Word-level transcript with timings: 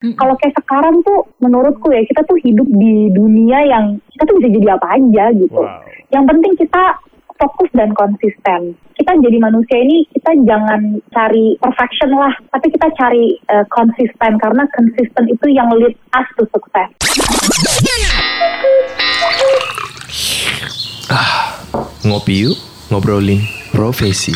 Mm-mm. 0.00 0.16
Kalau 0.16 0.32
kayak 0.40 0.56
sekarang 0.56 1.04
tuh 1.04 1.28
menurutku 1.44 1.92
ya 1.92 2.00
kita 2.08 2.24
tuh 2.24 2.40
hidup 2.40 2.64
di 2.72 3.12
dunia 3.12 3.60
yang 3.68 4.00
kita 4.16 4.32
tuh 4.32 4.34
bisa 4.40 4.48
jadi 4.48 4.68
apa 4.80 4.96
aja 4.96 5.24
gitu. 5.36 5.60
Wow. 5.60 5.84
Yang 6.08 6.24
penting 6.24 6.52
kita 6.56 6.84
fokus 7.36 7.68
dan 7.76 7.92
konsisten. 7.92 8.80
Kita 8.96 9.12
jadi 9.20 9.36
manusia 9.36 9.76
ini 9.76 10.08
kita 10.16 10.40
jangan 10.44 11.04
cari 11.12 11.56
perfection 11.60 12.16
lah, 12.16 12.32
tapi 12.48 12.72
kita 12.72 12.88
cari 12.96 13.36
eh, 13.48 13.64
konsisten 13.68 14.40
karena 14.40 14.64
konsisten 14.72 15.24
itu 15.28 15.46
yang 15.52 15.68
lead 15.76 15.92
us 16.16 16.28
to 16.36 16.48
success. 16.48 16.88
Ngopi 22.08 22.48
yuk, 22.48 22.56
ngobrolin 22.88 23.44
profesi. 23.76 24.32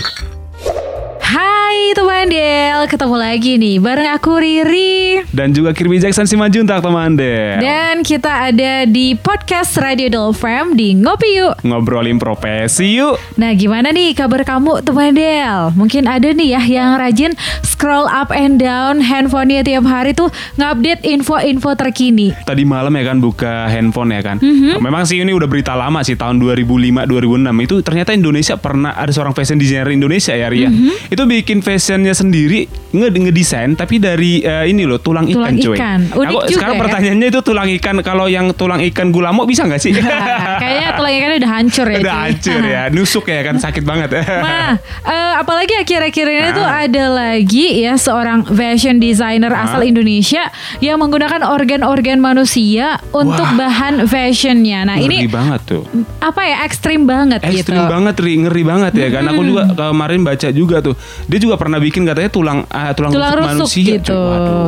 Hai 1.24 1.63
teman 1.94 2.30
Del, 2.30 2.86
ketemu 2.86 3.16
lagi 3.18 3.58
nih 3.58 3.76
bareng 3.82 4.06
aku 4.14 4.38
Riri 4.38 5.26
Dan 5.34 5.50
juga 5.50 5.74
Kirby 5.74 5.98
Jackson 5.98 6.26
Simanjuntak 6.26 6.78
teman 6.78 7.18
deh. 7.18 7.58
Dan 7.58 8.06
kita 8.06 8.50
ada 8.52 8.86
di 8.86 9.18
podcast 9.18 9.74
Radio 9.82 10.06
Dolfam 10.06 10.78
di 10.78 10.94
Ngopi 10.94 11.30
Yuk 11.42 11.66
Ngobrolin 11.66 12.22
profesi 12.22 13.02
yuk. 13.02 13.18
Nah 13.34 13.50
gimana 13.58 13.90
nih 13.90 14.14
kabar 14.14 14.46
kamu 14.46 14.86
teman 14.86 15.18
Del? 15.18 15.74
Mungkin 15.74 16.06
ada 16.06 16.30
nih 16.30 16.54
ya 16.54 16.62
yang 16.62 16.94
rajin 16.94 17.34
scroll 17.66 18.06
up 18.06 18.30
and 18.30 18.62
down 18.62 19.02
handphonenya 19.02 19.66
tiap 19.66 19.82
hari 19.90 20.14
tuh 20.14 20.30
ngupdate 20.54 21.02
info-info 21.02 21.74
terkini 21.74 22.30
Tadi 22.46 22.62
malam 22.62 22.94
ya 22.94 23.02
kan 23.10 23.18
buka 23.18 23.66
handphone 23.66 24.14
ya 24.14 24.22
kan. 24.22 24.36
Mhm. 24.38 24.78
Memang 24.78 25.02
sih 25.02 25.18
ini 25.18 25.34
udah 25.34 25.50
berita 25.50 25.74
lama 25.74 26.06
sih 26.06 26.14
tahun 26.14 26.38
2005 26.38 27.02
2006 27.10 27.66
itu 27.66 27.74
ternyata 27.82 28.14
Indonesia 28.14 28.54
pernah 28.54 28.94
ada 28.94 29.10
seorang 29.10 29.34
fashion 29.34 29.58
designer 29.58 29.90
Indonesia 29.90 30.36
ya 30.36 30.46
Ria. 30.46 30.70
Mhm. 30.70 31.10
Itu 31.10 31.26
bikin 31.26 31.63
fashionnya 31.64 32.12
sendiri 32.12 32.68
nge 32.92 33.08
ngedesain 33.10 33.72
tapi 33.72 33.96
dari 33.96 34.38
eh, 34.38 34.68
ini 34.68 34.84
loh 34.84 34.98
tulang 34.98 35.24
ikan 35.26 35.34
Tulang 35.34 35.56
cuy. 35.56 35.74
ikan. 35.74 36.00
Unik 36.06 36.28
Aku 36.28 36.38
juga 36.44 36.54
sekarang 36.54 36.74
ya. 36.74 36.80
pertanyaannya 36.80 37.26
itu 37.26 37.40
tulang 37.40 37.68
ikan 37.72 37.96
kalau 38.00 38.26
yang 38.26 38.46
tulang 38.52 38.80
ikan 38.84 39.08
gulamo 39.08 39.42
bisa 39.42 39.64
nggak 39.64 39.80
sih? 39.80 39.96
Kayaknya 40.62 40.90
tulang 40.92 41.12
ikannya 41.12 41.38
udah 41.40 41.52
hancur 41.52 41.86
ya 41.86 41.98
udah 41.98 42.12
cuy. 42.12 42.22
hancur 42.22 42.60
ya, 42.62 42.82
nusuk 42.88 43.24
ya 43.26 43.40
kan 43.42 43.56
sakit 43.56 43.82
banget. 43.82 44.08
Nah, 44.44 44.76
eh, 45.02 45.32
apalagi 45.34 45.72
akhir-akhir 45.74 46.26
ini 46.28 46.50
tuh 46.52 46.62
Ah. 46.62 46.84
ada 46.84 47.04
lagi 47.08 47.80
ya 47.80 47.94
seorang 47.94 48.44
fashion 48.46 48.98
designer 48.98 49.48
Ah. 49.48 49.64
asal 49.64 49.80
Indonesia 49.82 50.50
yang 50.78 50.98
menggunakan 50.98 51.40
organ-organ 51.42 52.18
manusia 52.18 53.00
untuk 53.10 53.46
Wah. 53.46 53.56
bahan 53.58 54.04
fashionnya. 54.04 54.84
Nah 54.84 54.96
Ngeri 54.96 55.24
ini 55.24 55.26
banget 55.26 55.60
tuh. 55.64 55.82
apa 56.20 56.40
ya 56.42 56.62
ekstrim 56.62 57.04
banget 57.04 57.40
gitu. 57.42 57.72
Ekstrim 57.72 57.84
banget, 57.86 58.14
Ri. 58.16 58.32
ngeri 58.38 58.62
banget 58.62 58.92
ya 58.94 59.08
kan. 59.10 59.22
Aku 59.26 59.40
juga 59.42 59.62
kemarin 59.72 60.20
baca 60.20 60.48
juga 60.50 60.76
tuh. 60.80 60.94
Dia 61.24 61.38
juga 61.44 61.56
pernah 61.56 61.76
bikin 61.76 62.02
katanya 62.02 62.28
tulang 62.28 62.58
ah, 62.66 62.90
tulang, 62.90 63.12
tulang 63.12 63.32
rusuk 63.32 63.44
rusuk 63.44 63.58
manusia. 63.68 63.84
gitu. 64.00 64.20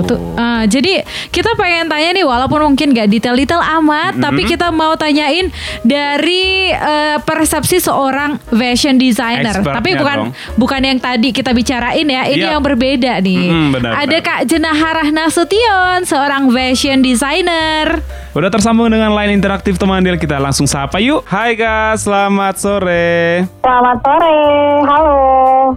Tuh, 0.05 0.19
ah, 0.36 0.62
jadi 0.64 1.00
kita 1.28 1.56
pengen 1.56 1.88
tanya 1.88 2.12
nih 2.12 2.22
walaupun 2.22 2.60
mungkin 2.62 2.92
gak 2.92 3.08
detail-detail 3.08 3.58
amat, 3.80 4.18
tapi 4.18 4.44
kita 4.44 4.68
mau 4.70 4.92
tanyain 4.94 5.48
dari 5.83 6.68
eh, 6.68 7.16
persepsi 7.20 7.78
seorang 7.78 8.36
fashion 8.48 8.96
designer. 8.96 9.55
Expertnya 9.55 9.77
tapi 9.77 9.91
bukan 9.94 10.18
dong. 10.18 10.30
bukan 10.55 10.80
yang 10.83 10.98
tadi 10.98 11.30
kita 11.30 11.50
bicarain 11.50 12.05
ya. 12.05 12.22
Ini 12.24 12.36
Iya. 12.38 12.52
yang 12.52 12.62
berbeda 12.62 13.18
nih. 13.18 13.46
Mm, 13.46 13.68
benar, 13.72 13.92
Ada 13.96 14.18
benar. 14.18 14.27
Kak 14.27 14.40
Jenahara 14.44 15.05
Nasution, 15.08 16.05
seorang 16.05 16.50
fashion 16.50 17.00
designer. 17.00 18.02
Udah 18.37 18.53
tersambung 18.53 18.92
dengan 18.92 19.17
line 19.17 19.33
interaktif 19.33 19.81
teman 19.81 20.05
Del 20.05 20.20
kita 20.20 20.37
langsung 20.37 20.69
sapa 20.69 21.01
yuk. 21.01 21.25
Hai 21.25 21.56
Kak, 21.56 21.97
selamat 21.97 22.55
sore. 22.61 23.48
Selamat 23.65 23.97
sore, 24.05 24.37
halo. 24.84 25.20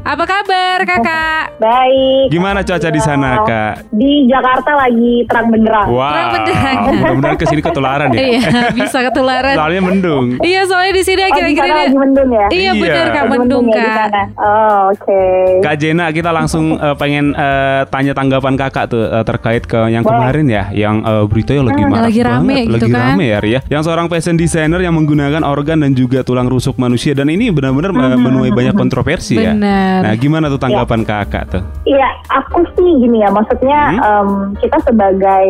Apa 0.03 0.23
kabar 0.27 0.83
Kakak? 0.83 1.55
Baik. 1.63 2.27
Gimana 2.27 2.59
cuaca 2.59 2.89
di 2.91 2.99
sana 2.99 3.47
Kak? 3.47 3.87
Di 3.89 4.27
Jakarta 4.27 4.75
lagi 4.75 5.23
terang 5.23 5.47
benderang. 5.47 5.87
Wah, 5.87 6.11
Terang 6.11 6.31
benderang. 6.35 6.77
mudah-mudahan 6.99 7.37
ke 7.39 7.45
sini 7.47 7.61
ketularan 7.63 8.07
ya. 8.11 8.19
Iya, 8.19 8.41
bisa 8.75 8.97
ketularan. 9.07 9.55
Soalnya 9.55 9.79
mendung. 9.81 10.25
Iya, 10.43 10.61
soalnya 10.67 10.93
di 10.93 11.03
sini 11.07 11.21
Oh, 11.21 11.27
akhir-akhir 11.31 11.55
sana 11.57 11.63
ini 11.65 11.79
lagi 11.79 11.95
mendung 11.97 12.29
ya? 12.29 12.47
Iya, 12.51 12.59
Iya. 12.69 12.71
benar 12.75 13.07
Kak, 13.07 13.23
Lagi 13.23 13.31
mendung 13.31 13.65
ya 13.71 13.83
Kak. 13.87 14.09
Oh, 14.35 14.79
oke. 14.91 15.23
Kak 15.63 15.75
Jena, 15.79 16.05
kita 16.11 16.35
langsung 16.35 16.75
eh, 16.75 16.95
pengen 16.99 17.31
eh, 17.31 17.81
tanya 17.87 18.11
tanggapan 18.11 18.59
kakak 18.59 18.91
tuh 18.91 19.07
eh, 19.07 19.23
terkait 19.23 19.63
ke 19.63 19.79
yang 19.87 20.03
Boleh. 20.03 20.11
kemarin 20.11 20.45
ya, 20.45 20.63
yang 20.75 20.99
eh, 21.01 21.23
berita 21.23 21.55
yang 21.55 21.63
lagi 21.63 21.79
Hmm, 21.79 21.91
marak 21.95 22.11
lagi 22.11 22.19
rame 22.49 22.55
banget, 22.57 22.65
gitu 22.65 22.85
lagi 22.85 22.91
kan. 22.91 23.01
rame 23.13 23.25
ya 23.25 23.37
Ria. 23.39 23.59
Yang 23.69 23.81
seorang 23.85 24.07
fashion 24.09 24.35
designer 24.35 24.79
yang 24.81 24.93
menggunakan 24.93 25.41
organ 25.41 25.77
dan 25.79 25.93
juga 25.93 26.19
tulang 26.21 26.45
rusuk 26.45 26.75
manusia 26.75 27.13
dan 27.13 27.29
ini 27.29 27.47
benar-benar 27.49 27.93
eh, 27.93 28.17
menuai 28.17 28.49
banyak 28.49 28.73
kontroversi 28.73 29.37
ya. 29.37 29.53
Benar. 29.53 29.99
Nah, 30.03 30.13
gimana 30.15 30.45
tuh 30.47 30.57
tanggapan 30.57 31.01
kakak 31.03 31.43
tuh? 31.47 31.63
Iya, 31.85 32.09
aku 32.27 32.65
sih 32.73 32.89
gini 32.97 33.21
ya, 33.21 33.29
maksudnya 33.29 33.79
Hmm? 33.89 33.99
em, 34.01 34.29
kita 34.57 34.77
sebagai 34.83 35.47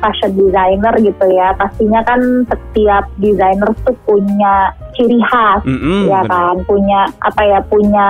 fashion 0.00 0.32
designer 0.34 0.94
gitu 0.98 1.26
ya, 1.30 1.52
pastinya 1.54 2.00
kan 2.02 2.20
setiap 2.48 3.04
desainer 3.20 3.70
tuh 3.84 3.94
punya 4.04 4.72
ciri 4.96 5.20
khas, 5.22 5.62
Mm-mm, 5.64 6.10
ya 6.10 6.20
benar. 6.26 6.32
kan, 6.32 6.56
punya 6.66 7.00
apa 7.22 7.42
ya, 7.46 7.60
punya 7.68 8.08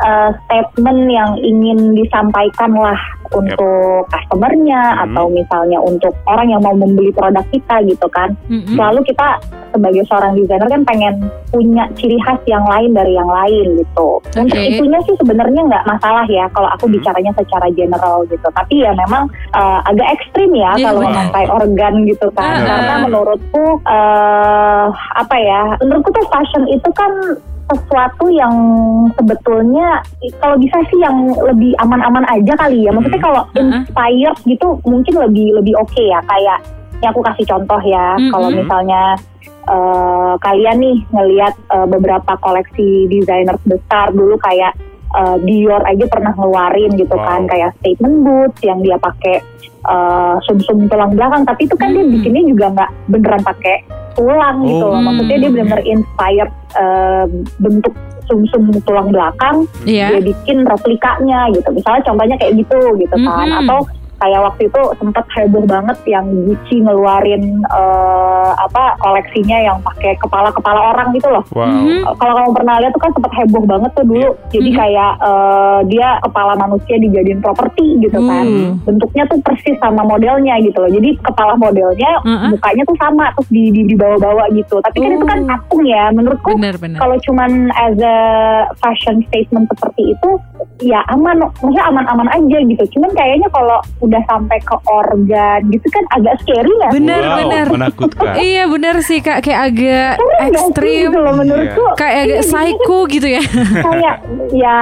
eh, 0.00 0.30
statement 0.46 1.00
yang 1.10 1.30
ingin 1.40 1.96
disampaikan 1.96 2.72
lah 2.76 3.00
untuk 3.30 4.06
customernya 4.10 4.82
Hmm. 4.90 5.02
atau 5.06 5.30
misalnya 5.30 5.78
untuk 5.78 6.10
orang 6.26 6.50
yang 6.50 6.62
mau 6.62 6.74
membeli 6.74 7.14
produk 7.14 7.46
kita 7.50 7.82
gitu 7.86 8.06
kan. 8.10 8.34
Mm-mm. 8.50 8.74
Selalu 8.74 9.06
kita 9.06 9.38
sebagai 9.70 10.02
seorang 10.06 10.36
desainer 10.36 10.68
kan 10.68 10.82
pengen 10.84 11.14
punya 11.50 11.84
ciri 11.98 12.18
khas 12.22 12.38
yang 12.46 12.62
lain 12.66 12.94
dari 12.94 13.14
yang 13.14 13.30
lain 13.30 13.80
gitu. 13.80 14.08
Untuk 14.36 14.58
Oke. 14.58 14.70
itunya 14.74 14.98
sih 15.06 15.14
sebenarnya 15.18 15.60
nggak 15.66 15.84
masalah 15.86 16.26
ya 16.30 16.46
kalau 16.54 16.68
aku 16.74 16.86
bicaranya 16.90 17.32
secara 17.34 17.66
general 17.74 18.22
gitu. 18.30 18.46
Tapi 18.50 18.82
ya 18.82 18.92
memang 18.94 19.26
eh, 19.54 19.80
agak 19.86 20.08
ekstrim 20.20 20.50
ya 20.54 20.74
Iya, 20.76 20.86
kalau 20.90 21.00
memakai 21.06 21.46
organ 21.50 21.94
gitu 22.06 22.26
kan. 22.34 22.60
Ah. 22.60 22.66
Karena 22.66 22.94
menurutku 23.06 23.64
eh 23.86 24.86
apa 25.16 25.36
ya? 25.38 25.62
Menurutku 25.82 26.10
tuh 26.14 26.26
fashion 26.30 26.64
itu 26.70 26.90
kan 26.94 27.12
sesuatu 27.70 28.26
yang 28.34 28.50
sebetulnya 29.14 30.02
kalau 30.42 30.58
bisa 30.58 30.74
sih 30.90 30.98
yang 30.98 31.14
lebih 31.38 31.70
aman-aman 31.78 32.26
aja 32.26 32.54
kali 32.58 32.82
ya. 32.82 32.90
Maksudnya 32.90 33.22
Hmm. 33.22 33.28
kalau 33.30 33.42
inspired 33.54 34.36
gitu 34.46 34.66
mungkin 34.82 35.14
lebih 35.18 35.54
lebih 35.54 35.74
oke 35.78 36.02
ya. 36.02 36.18
Kayak 36.26 36.58
ya 37.00 37.08
aku 37.14 37.22
kasih 37.24 37.46
contoh 37.48 37.80
ya. 37.86 38.18
Mm-mm. 38.18 38.28
Kalau 38.28 38.48
misalnya 38.52 39.02
eh, 39.44 40.34
kalian 40.38 40.76
nih 40.78 40.96
ngelihat 41.08 41.54
eh, 41.68 41.86
beberapa 41.86 42.32
koleksi 42.36 42.88
desainer 43.06 43.56
besar 43.62 44.10
dulu 44.10 44.36
kayak 44.36 44.72
eh, 45.10 45.36
Dior 45.40 45.82
aja 45.82 46.04
pernah 46.06 46.32
ngeluarin 46.32 46.92
gitu 46.94 47.12
Wow. 47.12 47.26
kan 47.26 47.40
kayak 47.46 47.74
statement 47.76 48.16
boots 48.22 48.60
yang 48.60 48.80
dia 48.80 48.96
pakai 48.96 49.36
eh, 49.80 50.34
sum-sum 50.44 50.86
tulang 50.86 51.12
belakang 51.12 51.42
tapi 51.42 51.64
itu 51.64 51.74
kan 51.74 51.90
dia 51.90 52.02
Hmm. 52.02 52.12
bikinnya 52.12 52.42
juga 52.44 52.66
nggak 52.70 52.90
beneran 53.08 53.42
pakai 53.42 53.76
tulang 54.12 54.62
gitu 54.62 54.84
loh 54.84 54.94
Oh. 54.94 55.02
maksudnya 55.02 55.36
dia 55.38 55.50
benar-benar 55.50 55.82
inspired 55.82 56.52
eh, 56.74 57.24
bentuk 57.56 57.94
sum-sum 58.26 58.62
tulang 58.84 59.10
belakang 59.10 59.66
Iya. 59.82 60.14
dia 60.14 60.22
bikin 60.24 60.62
replikanya 60.62 61.50
gitu 61.50 61.66
misalnya 61.70 62.02
contohnya 62.04 62.36
kayak 62.36 62.54
gitu 62.56 62.78
gitu 62.96 63.16
kan 63.18 63.48
Mm-mm. 63.48 63.60
atau 63.66 63.78
kayak 64.20 64.40
waktu 64.42 64.62
itu 64.68 64.80
sempat 64.96 65.24
heboh 65.32 65.64
banget 65.64 65.98
yang 66.06 66.26
Gucci 66.46 66.76
ngeluarin 66.80 67.44
eh, 67.64 68.50
apa 68.52 68.96
koleksinya 68.98 69.58
yang 69.60 69.78
pakai 69.80 70.14
kepala-kepala 70.18 70.92
orang 70.92 71.10
gitu 71.12 71.28
loh 71.28 71.42
Wow. 71.50 71.66
Mhm. 71.66 72.04
Uh, 72.04 72.14
kalau 72.14 72.32
kamu 72.36 72.50
pernah 72.54 72.74
lihat 72.78 72.92
tuh 72.92 73.02
kan 73.02 73.10
sempat 73.10 73.32
heboh 73.34 73.64
banget 73.64 73.90
tuh 73.92 74.04
dulu. 74.04 74.28
Jadi 74.52 74.70
Mhm. 74.70 74.76
kayak 74.76 75.12
uh, 75.18 75.78
dia 75.84 76.08
kepala 76.20 76.52
manusia 76.54 76.94
dijadiin 76.96 77.40
properti 77.40 77.98
gitu 77.98 78.18
kan. 78.20 78.44
Hmm. 78.46 78.72
Bentuknya 78.84 79.24
tuh 79.26 79.38
persis 79.40 79.76
sama 79.80 80.04
modelnya 80.04 80.60
gitu 80.60 80.78
loh. 80.78 80.90
Jadi 80.90 81.16
kepala 81.20 81.56
modelnya 81.56 82.10
Uh-uh. 82.22 82.54
mukanya 82.54 82.82
tuh 82.84 82.96
sama 82.96 83.32
terus 83.34 83.48
di, 83.48 83.64
di 83.72 83.82
dibawa-bawa 83.88 84.52
gitu. 84.52 84.78
Tapi 84.78 84.96
kan 85.00 85.10
itu 85.10 85.26
kan 85.26 85.38
Oh. 85.40 85.48
patung 85.48 85.82
ya. 85.82 86.04
Menurutku 86.12 86.50
kalau 86.96 87.16
cuman 87.24 87.50
as 87.72 87.96
a 87.98 88.16
fashion 88.78 89.24
statement 89.26 89.66
seperti 89.68 90.12
itu 90.12 90.30
ya 90.80 91.00
aman, 91.08 91.40
maksudnya 91.40 91.82
aman-aman 91.88 92.28
aja 92.30 92.58
gitu. 92.62 92.84
Cuman 92.94 93.10
kayaknya 93.12 93.48
kalau 93.50 93.80
udah 94.10 94.22
sampai 94.26 94.58
ke 94.58 94.74
organ 94.84 95.60
gitu 95.70 95.86
kan 95.88 96.04
agak 96.12 96.34
scary 96.40 96.72
ya. 96.76 96.90
Benar, 96.90 97.20
wow, 97.22 97.36
benar. 97.38 97.66
menakutkan. 97.70 98.34
Iya 98.42 98.66
benar 98.66 98.96
sih 99.00 99.18
Kak 99.18 99.38
kayak 99.40 99.60
agak 99.70 100.12
sih 100.18 100.44
ekstrim. 100.44 101.08
gitu 101.08 101.18
loh 101.20 101.34
menurutku. 101.34 101.84
Kayak 101.94 102.16
agak 102.20 102.36
Iya, 102.36 102.42
psycho 102.44 102.98
gitu 103.06 103.28
ya. 103.30 103.42
kayak 103.80 104.16
ya 104.52 104.78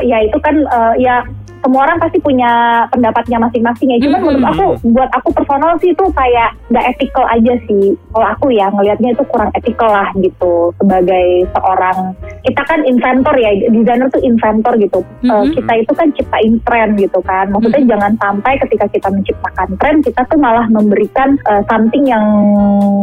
ya 0.00 0.18
itu 0.22 0.38
kan 0.38 0.54
eh, 0.56 0.94
ya 1.00 1.16
semua 1.62 1.80
orang 1.90 1.98
pasti 1.98 2.18
punya 2.22 2.50
pendapatnya 2.92 3.38
masing-masing 3.42 3.88
ya. 3.94 3.98
Cuman 4.06 4.20
Mm-mm. 4.20 4.26
menurut 4.38 4.46
aku, 4.46 4.66
buat 4.94 5.10
aku 5.14 5.28
personal 5.34 5.72
sih 5.82 5.90
itu 5.92 6.04
kayak 6.14 6.54
nggak 6.70 6.86
ethical 6.96 7.24
aja 7.26 7.54
sih. 7.66 7.94
Kalau 8.14 8.26
aku 8.26 8.46
ya 8.54 8.66
ngelihatnya 8.70 9.14
itu 9.14 9.24
kurang 9.28 9.50
ethical 9.54 9.90
lah 9.90 10.08
gitu. 10.18 10.72
Sebagai 10.78 11.26
seorang 11.54 11.98
kita 12.46 12.62
kan 12.64 12.80
inventor 12.86 13.34
ya, 13.36 13.50
desainer 13.68 14.08
tuh 14.10 14.22
inventor 14.22 14.72
gitu. 14.78 15.00
Eh, 15.24 15.30
Mm-mm. 15.30 15.54
kita 15.54 15.72
itu 15.80 15.92
kan 15.94 16.08
ciptain 16.14 16.54
tren 16.62 16.88
gitu 16.98 17.18
kan. 17.24 17.50
Maksudnya 17.50 17.80
Mm-mm. 17.82 17.92
jangan 17.96 18.12
sampai 18.20 18.52
ketika 18.66 18.86
kita 18.90 19.08
menciptakan 19.10 19.68
tren 19.78 19.96
kita 20.04 20.20
tuh 20.28 20.38
malah 20.38 20.66
memberikan 20.70 21.34
eh, 21.48 21.62
something 21.66 22.04
yang 22.06 22.24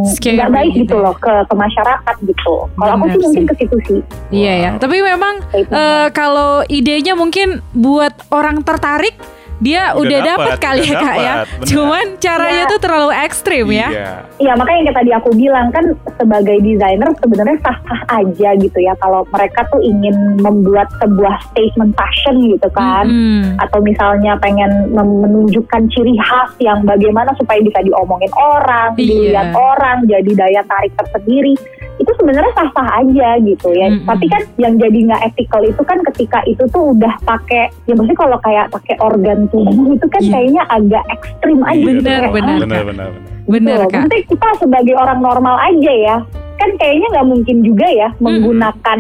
Scary 0.06 0.38
nggak 0.38 0.52
baik 0.54 0.72
gitu 0.74 0.82
gitu 0.86 0.96
ya. 1.02 1.04
loh 1.10 1.16
ke 1.18 1.34
ke 1.50 1.56
masyarakat 1.58 2.16
gitu. 2.30 2.56
Kalau 2.70 2.92
aku 2.94 3.06
sih 3.10 3.22
mungkin 3.26 3.44
ke 3.50 3.56
situ 3.58 3.78
sih. 3.90 4.00
Iya 4.30 4.54
ya. 4.54 4.70
Tapi 4.78 4.98
memang 5.02 5.34
eh, 5.54 6.08
kalau 6.14 6.62
idenya 6.70 7.18
mungkin 7.18 7.66
buat 7.74 8.14
orang 8.30 8.45
tertarik 8.62 9.18
dia 9.58 9.92
Udah 9.92 10.02
udah, 10.02 10.20
dapet, 10.22 10.48
dapat 10.52 10.60
kali 10.60 10.82
udah 10.82 10.90
ya 10.90 11.00
kak 11.00 11.16
ya. 11.16 11.34
benar. 11.36 11.66
Cuman 11.66 12.06
caranya 12.18 12.56
Iya. 12.58 12.72
tuh 12.72 12.80
terlalu 12.80 13.10
ekstrim 13.18 13.66
ya. 13.68 13.88
Iya. 13.88 14.12
Iya 14.36 14.54
makanya 14.54 14.80
yang 14.84 14.96
tadi 14.96 15.12
aku 15.12 15.30
bilang 15.32 15.68
kan 15.70 15.86
sebagai 16.16 16.58
desainer 16.60 17.10
sebenarnya 17.16 17.58
sah-sah 17.62 18.02
aja 18.14 18.50
gitu 18.56 18.78
ya 18.78 18.94
kalau 18.98 19.24
mereka 19.26 19.64
tuh 19.66 19.80
ingin 19.80 20.12
membuat 20.38 20.92
sebuah 20.98 21.40
statement 21.46 21.94
fashion 21.94 22.36
gitu 22.50 22.68
kan 22.70 23.06
Mm-mm. 23.06 23.56
atau 23.58 23.80
misalnya 23.80 24.36
pengen 24.38 24.92
menunjukkan 24.92 25.88
ciri 25.90 26.16
khas 26.18 26.52
yang 26.60 26.84
bagaimana 26.84 27.32
supaya 27.36 27.60
bisa 27.60 27.80
diomongin 27.82 28.32
orang, 28.34 28.92
Iya. 28.96 29.00
dilihat 29.00 29.50
orang, 29.52 29.98
jadi 30.04 30.32
daya 30.34 30.62
tarik 30.66 30.92
tersendiri 30.96 31.56
itu 31.96 32.12
sebenarnya 32.14 32.52
sah-sah 32.54 33.00
aja 33.00 33.40
gitu 33.40 33.72
ya. 33.72 33.88
Mm-mm. 33.88 34.04
Tapi 34.04 34.26
kan 34.28 34.42
yang 34.58 34.76
jadi 34.76 35.00
nggak 35.06 35.22
ethical 35.26 35.64
itu 35.64 35.82
kan 35.82 36.00
ketika 36.06 36.40
itu 36.44 36.64
tuh 36.68 36.92
udah 36.92 37.16
pakai 37.24 37.72
ya 37.86 37.96
maksudnya 37.96 38.20
kalau 38.20 38.38
kayak 38.38 38.68
pakai 38.68 38.96
organ 39.00 39.45
tubuh 39.50 39.94
itu 39.94 40.06
kan 40.08 40.22
Iya. 40.22 40.32
kayaknya 40.32 40.64
agak 40.68 41.04
ekstrim 41.12 41.60
aja 41.62 41.74
Iya, 41.74 41.86
gitu. 41.86 42.00
Bener, 42.00 42.20
Kayak, 42.20 42.34
bener. 42.34 42.58
Benar, 42.58 42.82
benar, 42.84 42.84
benar. 42.86 43.10
Bener 43.46 43.78
gitu 43.78 43.86
loh. 43.86 43.90
kak. 44.10 44.26
Kita 44.26 44.50
sebagai 44.58 44.94
orang 44.96 45.20
normal 45.22 45.56
aja 45.62 45.94
ya, 45.94 46.16
kan 46.56 46.70
kayaknya 46.76 47.08
nggak 47.12 47.28
mungkin 47.28 47.58
juga 47.62 47.88
ya 47.88 48.10
menggunakan 48.18 49.00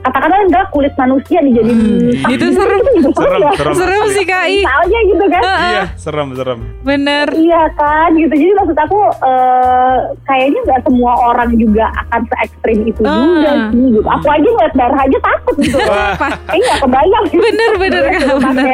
katakanlah 0.00 0.40
enggak 0.42 0.64
kulit 0.70 0.94
manusia 0.94 1.38
dijadiin 1.38 1.78
tas 2.16 2.30
Itu 2.30 2.46
gitu, 2.46 2.46
serem. 2.54 2.80
itu 2.80 2.90
juga 3.02 3.20
Serem, 3.20 3.40
ya. 3.40 3.50
serem. 3.54 3.74
Serem 3.74 4.02
sih 4.10 4.24
kak. 4.24 4.44
Misalnya 4.46 4.98
gitu 5.04 5.24
kan. 5.26 5.42
Iya, 5.42 5.82
serem, 5.94 6.28
serem. 6.32 6.58
Bener. 6.80 7.26
Iya 7.30 7.62
kan, 7.74 8.10
gitu. 8.14 8.32
Jadi 8.32 8.52
maksud 8.54 8.76
aku 8.76 8.98
eh, 9.20 9.96
kayaknya 10.24 10.60
nggak 10.62 10.80
semua 10.82 11.12
orang 11.26 11.50
juga 11.54 11.84
akan 12.00 12.20
se 12.22 12.34
ekstrim 12.40 12.78
itu 12.84 13.00
Ah. 13.02 13.20
juga 13.20 13.50
sih. 13.66 13.78
Gitu. 13.90 14.00
Aku 14.02 14.26
aja 14.26 14.48
ngeliat 14.48 14.74
darah 14.74 15.00
aja 15.00 15.18
takut 15.20 15.54
gitu. 15.58 15.76
Kayaknya 15.78 16.64
nggak 16.64 16.80
kebayang. 16.80 17.24
gitu. 17.26 17.40
Bener, 17.42 17.70
bener, 17.76 18.02
Kak, 18.10 18.36
bener. 18.40 18.66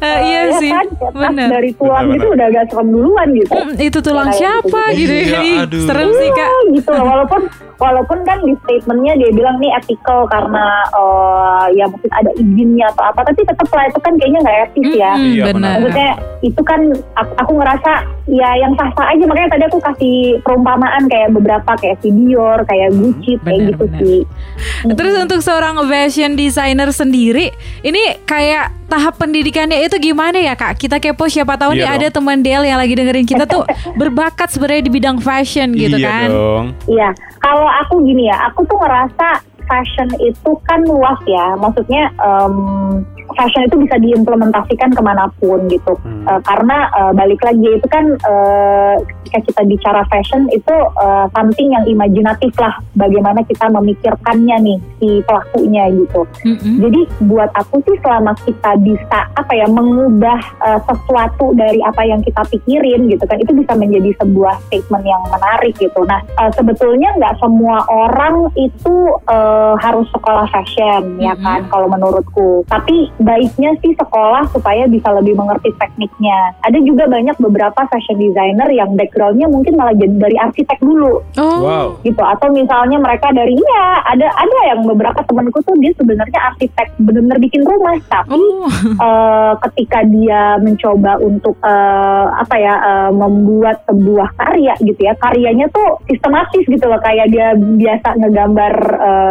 eh, 0.00 0.18
iya 0.22 0.40
ya 0.42 0.52
sih. 0.56 0.70
kan, 0.70 0.86
Bener. 1.12 1.48
dari 1.50 1.70
tulang 1.72 2.04
Bener, 2.04 2.14
gitu 2.14 2.26
bener. 2.26 2.34
udah 2.34 2.46
agak 2.48 2.64
serem 2.68 2.88
duluan 2.90 3.28
gitu. 3.32 3.52
Mm, 3.52 3.72
itu 3.78 3.98
tulang 4.00 4.28
Kayak 4.28 4.38
siapa 4.38 4.82
gitu. 4.90 5.12
gitu, 5.12 5.12
Iya, 5.12 5.40
ya. 5.62 5.80
Serem 5.84 6.10
sih 6.10 6.28
kak. 6.30 6.48
Iya, 6.48 6.60
gitu 6.72 6.90
loh. 6.90 7.04
walaupun 7.06 7.40
walaupun 7.76 8.18
kan 8.22 8.38
di 8.40 8.52
statementnya 8.58 9.14
dia 9.16 9.30
bilang 9.30 9.56
nih 9.56 9.72
ethical 10.00 10.24
karena 10.26 10.64
eh, 10.90 11.64
ya 11.76 11.84
mungkin 11.84 12.08
ada 12.10 12.30
izinnya 12.34 12.86
atau 12.90 13.04
apa 13.04 13.20
tapi 13.22 13.44
tetap 13.44 13.68
lah 13.68 13.84
itu 13.84 13.98
kan 14.00 14.12
kayaknya 14.16 14.40
nggak 14.40 14.58
etis 14.66 14.90
ya 14.96 15.12
Iya, 15.12 15.44
bener. 15.52 15.76
maksudnya 15.76 16.10
itu 16.40 16.62
kan 16.64 16.80
aku, 17.14 17.32
aku 17.36 17.52
ngerasa 17.54 17.92
ya 18.26 18.50
yang 18.56 18.72
sah-sah 18.74 19.06
aja 19.06 19.24
makanya 19.26 19.48
tadi 19.50 19.64
aku 19.66 19.78
kasih 19.78 20.16
perumpamaan 20.40 21.04
kayak 21.04 21.28
beberapa 21.30 21.72
kayak 21.76 22.00
si 22.00 22.08
Dior 22.10 22.64
kayak 22.64 22.88
Gucci 22.90 23.36
kayak 23.38 23.44
Benar, 23.60 23.68
gitu 23.68 23.84
benar. 23.84 24.00
sih 24.00 24.20
Terus 24.80 25.14
untuk 25.18 25.40
seorang 25.40 25.76
fashion 25.84 26.32
designer 26.34 26.88
sendiri, 26.90 27.52
ini 27.82 28.00
kayak 28.24 28.72
tahap 28.86 29.16
pendidikannya 29.16 29.76
itu 29.78 30.00
gimana 30.02 30.36
ya 30.36 30.54
kak? 30.54 30.76
Kita 30.76 30.96
kepo 30.96 31.28
siapa 31.28 31.54
tahu 31.54 31.72
Iya 31.72 31.76
nih 31.76 31.86
dong. 31.86 31.96
ada 31.98 32.08
teman 32.10 32.38
Del 32.40 32.64
yang 32.64 32.76
lagi 32.76 32.94
dengerin 32.94 33.24
kita 33.24 33.44
tuh 33.44 33.62
berbakat 34.00 34.48
sebenarnya 34.48 34.82
di 34.82 34.90
bidang 34.90 35.18
fashion 35.18 35.72
gitu 35.72 35.94
iya 35.94 36.08
kan? 36.08 36.28
dong. 36.28 36.66
Iya, 36.86 37.08
kalau 37.38 37.68
aku 37.68 38.00
gini 38.02 38.26
ya, 38.26 38.36
aku 38.42 38.64
tuh 38.64 38.76
ngerasa 38.76 39.28
fashion 39.70 40.10
itu 40.18 40.50
kan 40.66 40.82
luas 40.82 41.20
ya. 41.30 41.54
Maksudnya 41.54 42.10
em, 42.18 42.54
fashion 43.38 43.62
itu 43.70 43.76
bisa 43.78 43.96
diimplementasikan 44.02 44.90
ke 44.90 45.00
mana 45.00 45.30
pun 45.38 45.70
gitu. 45.70 45.94
Hmm. 46.02 46.26
Eh, 46.26 46.40
karena 46.42 46.90
eh, 46.90 47.12
balik 47.14 47.38
lagi 47.46 47.78
itu 47.78 47.86
kan 47.86 48.04
eh, 48.18 48.96
ketika 49.30 49.38
kita 49.46 49.62
bicara 49.70 50.02
fashion 50.10 50.50
itu 50.50 50.74
eh, 50.98 51.26
something 51.30 51.70
yang 51.70 51.86
imajinatif 51.86 52.50
lah. 52.58 52.74
Bagaimana 52.98 53.46
kita 53.46 53.70
memikirkannya 53.70 54.56
nih 54.58 54.78
si 54.98 55.22
pelakunya 55.24 55.86
gitu. 55.94 56.26
Mm-mm. 56.42 56.76
Jadi 56.82 57.00
buat 57.30 57.48
aku 57.54 57.78
sih 57.86 57.96
selama 58.02 58.34
kita 58.42 58.74
bisa 58.82 59.18
apa 59.38 59.52
ya 59.54 59.70
mengubah 59.70 60.40
eh, 60.66 60.80
sesuatu 60.90 61.54
dari 61.54 61.78
apa 61.86 62.02
yang 62.02 62.18
kita 62.26 62.42
pikirin 62.50 63.06
gitu 63.06 63.22
kan 63.30 63.38
itu 63.38 63.54
bisa 63.54 63.78
menjadi 63.78 64.10
sebuah 64.18 64.58
statement 64.66 65.06
yang 65.06 65.22
menarik 65.30 65.72
gitu. 65.78 66.02
Nah 66.02 66.18
eh, 66.42 66.50
sebetulnya 66.58 67.14
nggak 67.14 67.38
semua 67.38 67.86
orang 67.86 68.50
itu 68.58 68.96
eh, 69.60 69.74
harus 69.78 70.08
sekolah 70.10 70.48
fashion 70.48 71.18
ya 71.18 71.32
Mhm. 71.32 71.42
kan 71.42 71.60
kalau 71.68 71.86
menurutku. 71.86 72.64
Tapi 72.66 73.12
baiknya 73.18 73.76
sih 73.78 73.92
sekolah 73.92 74.48
supaya 74.48 74.86
bisa 74.86 75.12
lebih 75.12 75.34
mengerti 75.34 75.70
tekniknya. 75.74 76.56
Ada 76.60 76.80
juga 76.80 77.04
banyak 77.06 77.36
beberapa 77.38 77.80
fashion 77.86 78.16
designer 78.16 78.68
yang 78.70 78.94
backgroundnya 78.94 79.46
mungkin 79.46 79.74
malah 79.74 79.92
jadi 79.92 80.14
dari 80.14 80.36
arsitek 80.36 80.78
dulu 80.80 81.20
Oh. 81.36 81.58
Wow. 81.60 81.86
gitu 82.00 82.20
atau 82.20 82.48
misalnya 82.50 82.96
mereka 82.96 83.28
dari 83.30 83.52
ya 83.52 83.84
ada 84.06 84.26
ada 84.30 84.58
yang 84.66 84.80
beberapa 84.82 85.20
temanku 85.22 85.60
tuh 85.60 85.76
dia 85.76 85.92
sebenarnya 85.92 86.40
arsitek 86.46 86.96
benar-benar 86.98 87.38
bikin 87.38 87.62
rumah 87.62 87.96
tapi 88.06 88.32
Oh. 88.32 88.64
eh, 89.06 89.52
ketika 89.60 90.00
dia 90.06 90.56
mencoba 90.56 91.18
untuk 91.18 91.58
eh, 91.60 92.26
apa 92.32 92.56
ya 92.56 92.74
eh, 92.76 93.10
membuat 93.12 93.82
sebuah 93.84 94.28
karya 94.34 94.74
gitu 94.80 95.00
ya 95.00 95.12
karyanya 95.14 95.66
tuh 95.68 96.00
sistematis 96.06 96.64
gitu 96.64 96.86
loh 96.86 97.00
kayak 97.00 97.28
dia 97.28 97.52
biasa 97.54 98.16
ngegambar 98.16 98.74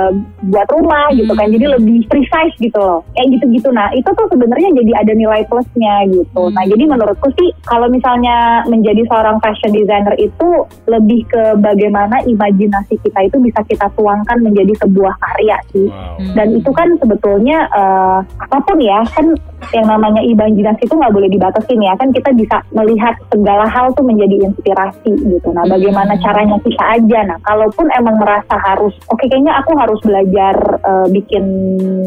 eh, 0.09 0.15
buat 0.45 0.67
rumah 0.69 1.13
gitu 1.13 1.31
kan 1.31 1.45
Hmm. 1.45 1.55
jadi 1.55 1.65
lebih 1.77 1.99
precise 2.05 2.55
gitu 2.57 2.77
loh 2.77 3.05
kayak 3.11 3.27
gitu-gitu 3.31 3.69
nah 3.69 3.87
itu 3.91 4.09
tuh 4.09 4.27
sebenarnya 4.27 4.69
jadi 4.73 4.91
ada 4.97 5.13
nilai 5.13 5.41
plusnya 5.45 5.95
gitu 6.07 6.41
nah 6.49 6.61
Hmm. 6.61 6.71
jadi 6.71 6.83
menurutku 6.85 7.29
sih 7.33 7.49
kalau 7.63 7.87
misalnya 7.87 8.37
menjadi 8.65 9.05
seorang 9.05 9.37
fashion 9.39 9.71
designer 9.71 10.13
itu 10.15 10.49
lebih 10.85 11.23
ke 11.25 11.41
bagaimana 11.57 12.19
imajinasi 12.23 12.97
kita 12.99 13.19
itu 13.23 13.37
bisa 13.39 13.61
kita 13.63 13.87
tuangkan 13.93 14.37
menjadi 14.39 14.73
sebuah 14.79 15.13
karya 15.15 15.57
sih 15.69 15.87
Wow. 15.89 16.17
dan 16.33 16.47
itu 16.51 16.71
kan 16.71 16.89
sebetulnya 16.97 17.65
eh, 17.69 18.17
apa 18.39 18.57
pun 18.61 18.77
ya 18.77 19.01
kan 19.09 19.33
yang 19.75 19.85
namanya 19.85 20.21
imajinasi 20.23 20.87
itu 20.87 20.93
nggak 20.95 21.13
boleh 21.13 21.29
dibatasin 21.29 21.79
ya. 21.79 21.93
Kan 21.99 22.09
kita 22.15 22.29
bisa 22.33 22.57
melihat 22.73 23.15
segala 23.29 23.65
hal 23.69 23.91
tuh 23.93 24.05
menjadi 24.05 24.49
inspirasi 24.49 25.11
gitu. 25.13 25.49
Nah 25.53 25.65
bagaimana 25.67 26.15
Hmm. 26.15 26.23
caranya 26.23 26.57
kita 26.63 26.83
aja. 26.99 27.19
Nah 27.29 27.37
kalaupun 27.45 27.87
emang 27.93 28.17
merasa 28.17 28.55
harus 28.65 28.93
oke 29.07 29.23
kayaknya 29.27 29.53
aku 29.59 29.71
harus 29.77 29.99
belajar 30.01 30.55
eh, 30.79 31.07
bikin 31.11 31.45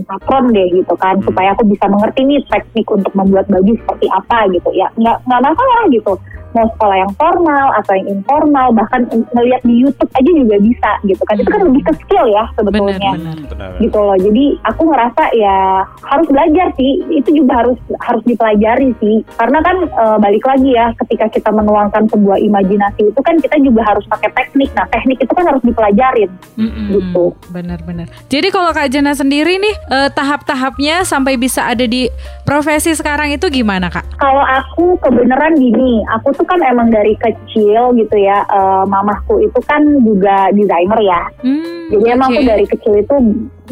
patron 0.08 0.50
deh 0.50 0.66
gitu 0.72 0.94
kan 0.98 1.20
Hmm. 1.20 1.26
supaya 1.28 1.54
aku 1.54 1.64
bisa 1.68 1.86
mengerti 1.86 2.24
nih 2.26 2.40
teknik 2.48 2.86
untuk 2.90 3.12
membuat 3.14 3.46
baju 3.48 3.72
seperti 3.76 4.06
apa 4.10 4.38
gitu. 4.50 4.70
Ya 4.74 4.88
nggak 4.98 5.16
nggak 5.28 5.42
masalah 5.42 5.80
gitu 5.92 6.14
mau 6.52 6.68
sekolah 6.68 6.96
yang 6.98 7.12
formal 7.14 7.66
atau 7.76 7.92
yang 7.94 8.08
informal 8.12 8.66
bahkan 8.70 9.00
ngelihat 9.32 9.62
di 9.62 9.74
YouTube 9.78 10.10
aja 10.12 10.30
juga 10.30 10.56
bisa 10.58 10.90
gitu 11.02 11.22
kan 11.24 11.36
itu 11.36 11.48
kan 11.48 11.58
Hmm. 11.58 11.68
lebih 11.70 11.82
ke 11.84 11.92
skill 11.96 12.26
ya 12.26 12.44
sebetulnya 12.52 12.98
Benar-benar. 13.14 13.38
Benar. 13.46 13.70
gitu 13.78 13.98
loh. 13.98 14.16
Jadi 14.16 14.44
aku 14.62 14.82
ngerasa 14.84 15.22
ya 15.32 15.56
harus 16.02 16.26
belajar 16.26 16.66
sih. 16.74 16.90
Itu 17.08 17.30
juga 17.32 17.52
harus 17.56 17.78
harus 18.00 18.22
dipelajari 18.24 18.90
sih. 18.98 19.16
Karena 19.32 19.58
kan 19.60 19.76
e, 19.78 20.04
balik 20.18 20.42
lagi 20.42 20.70
ya 20.70 20.90
ketika 20.98 21.30
kita 21.30 21.50
menuangkan 21.50 22.10
sebuah 22.10 22.42
imajinasi 22.42 23.08
itu 23.08 23.20
kan 23.20 23.38
kita 23.38 23.56
juga 23.60 23.82
harus 23.84 24.02
pakai 24.06 24.30
teknik. 24.32 24.74
Nah, 24.74 24.86
teknik 24.88 25.18
itu 25.18 25.30
kan 25.30 25.44
harus 25.46 25.62
dipelajarin 25.62 26.30
Mm-mm. 26.56 26.86
gitu. 26.90 27.24
Benar-benar. 27.48 28.10
Jadi 28.26 28.48
kalau 28.50 28.70
Kak 28.70 28.90
Jana 28.90 29.14
sendiri 29.14 29.56
nih 29.56 29.74
eh, 29.88 30.08
tahap-tahapnya 30.10 31.04
sampai 31.04 31.36
bisa 31.36 31.62
ada 31.64 31.86
di 31.86 32.10
profesi 32.42 32.90
sekarang 32.90 33.30
itu 33.30 33.46
gimana 33.48 33.86
Kak? 33.86 34.18
Kalau 34.18 34.42
aku 34.42 34.98
kebenaran 34.98 35.54
gini, 35.54 36.02
aku 36.10 36.34
tuh 36.34 36.41
kan 36.44 36.60
emang 36.62 36.88
dari 36.92 37.14
kecil 37.18 37.94
gitu 37.96 38.16
ya. 38.18 38.44
e, 38.46 38.60
mamahku 38.86 39.42
itu 39.42 39.60
kan 39.64 39.82
juga 40.02 40.50
desainer 40.52 41.00
ya. 41.02 41.22
Hmm, 41.42 41.81
Jadi 41.92 42.08
emang 42.08 42.30
oke. 42.32 42.36
aku 42.40 42.48
dari 42.48 42.66
kecil 42.68 42.94
itu 42.96 43.14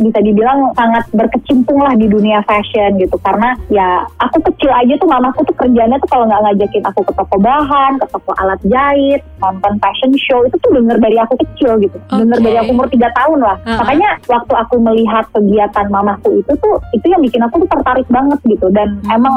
bisa 0.00 0.19
dibilang 0.23 0.71
sangat 0.79 1.05
berkecimpung 1.12 1.83
lah 1.83 1.93
di 1.99 2.07
dunia 2.09 2.41
fashion 2.47 2.97
gitu 2.97 3.21
karena 3.21 3.53
ya 3.69 4.07
aku 4.23 4.39
kecil 4.49 4.71
aja 4.73 4.97
tuh 4.97 5.11
mamaku 5.11 5.45
tuh 5.45 5.57
kerjanya 5.61 5.99
tuh 6.00 6.09
kalau 6.09 6.25
nggak 6.31 6.41
ngajakin 6.47 6.85
aku 6.89 7.00
ke 7.05 7.12
toko 7.12 7.37
bahan, 7.37 8.00
ke 8.00 8.07
toko 8.09 8.33
alat 8.41 8.61
jahit, 8.65 9.21
nonton 9.43 9.77
fashion 9.83 10.12
show 10.17 10.41
itu 10.47 10.57
tuh 10.62 10.73
denger 10.79 10.97
dari 11.03 11.19
aku 11.21 11.35
kecil 11.43 11.77
gitu, 11.83 11.97
denger 12.09 12.39
Oke. 12.39 12.47
dari 12.49 12.57
aku 12.62 12.71
umur 12.73 12.89
tiga 12.89 13.09
tahun 13.12 13.41
lah. 13.45 13.57
Uh-uh. 13.61 13.79
Makanya 13.83 14.11
waktu 14.31 14.53
aku 14.57 14.75
melihat 14.81 15.25
kegiatan 15.37 15.87
mamaku 15.91 16.41
itu 16.41 16.53
tuh 16.62 16.75
itu 16.97 17.07
yang 17.11 17.21
bikin 17.21 17.43
aku 17.45 17.61
tuh 17.67 17.69
tertarik 17.69 18.09
banget 18.09 18.39
gitu 18.47 18.67
dan 18.73 18.89
Hmm. 18.91 19.23
emang 19.23 19.37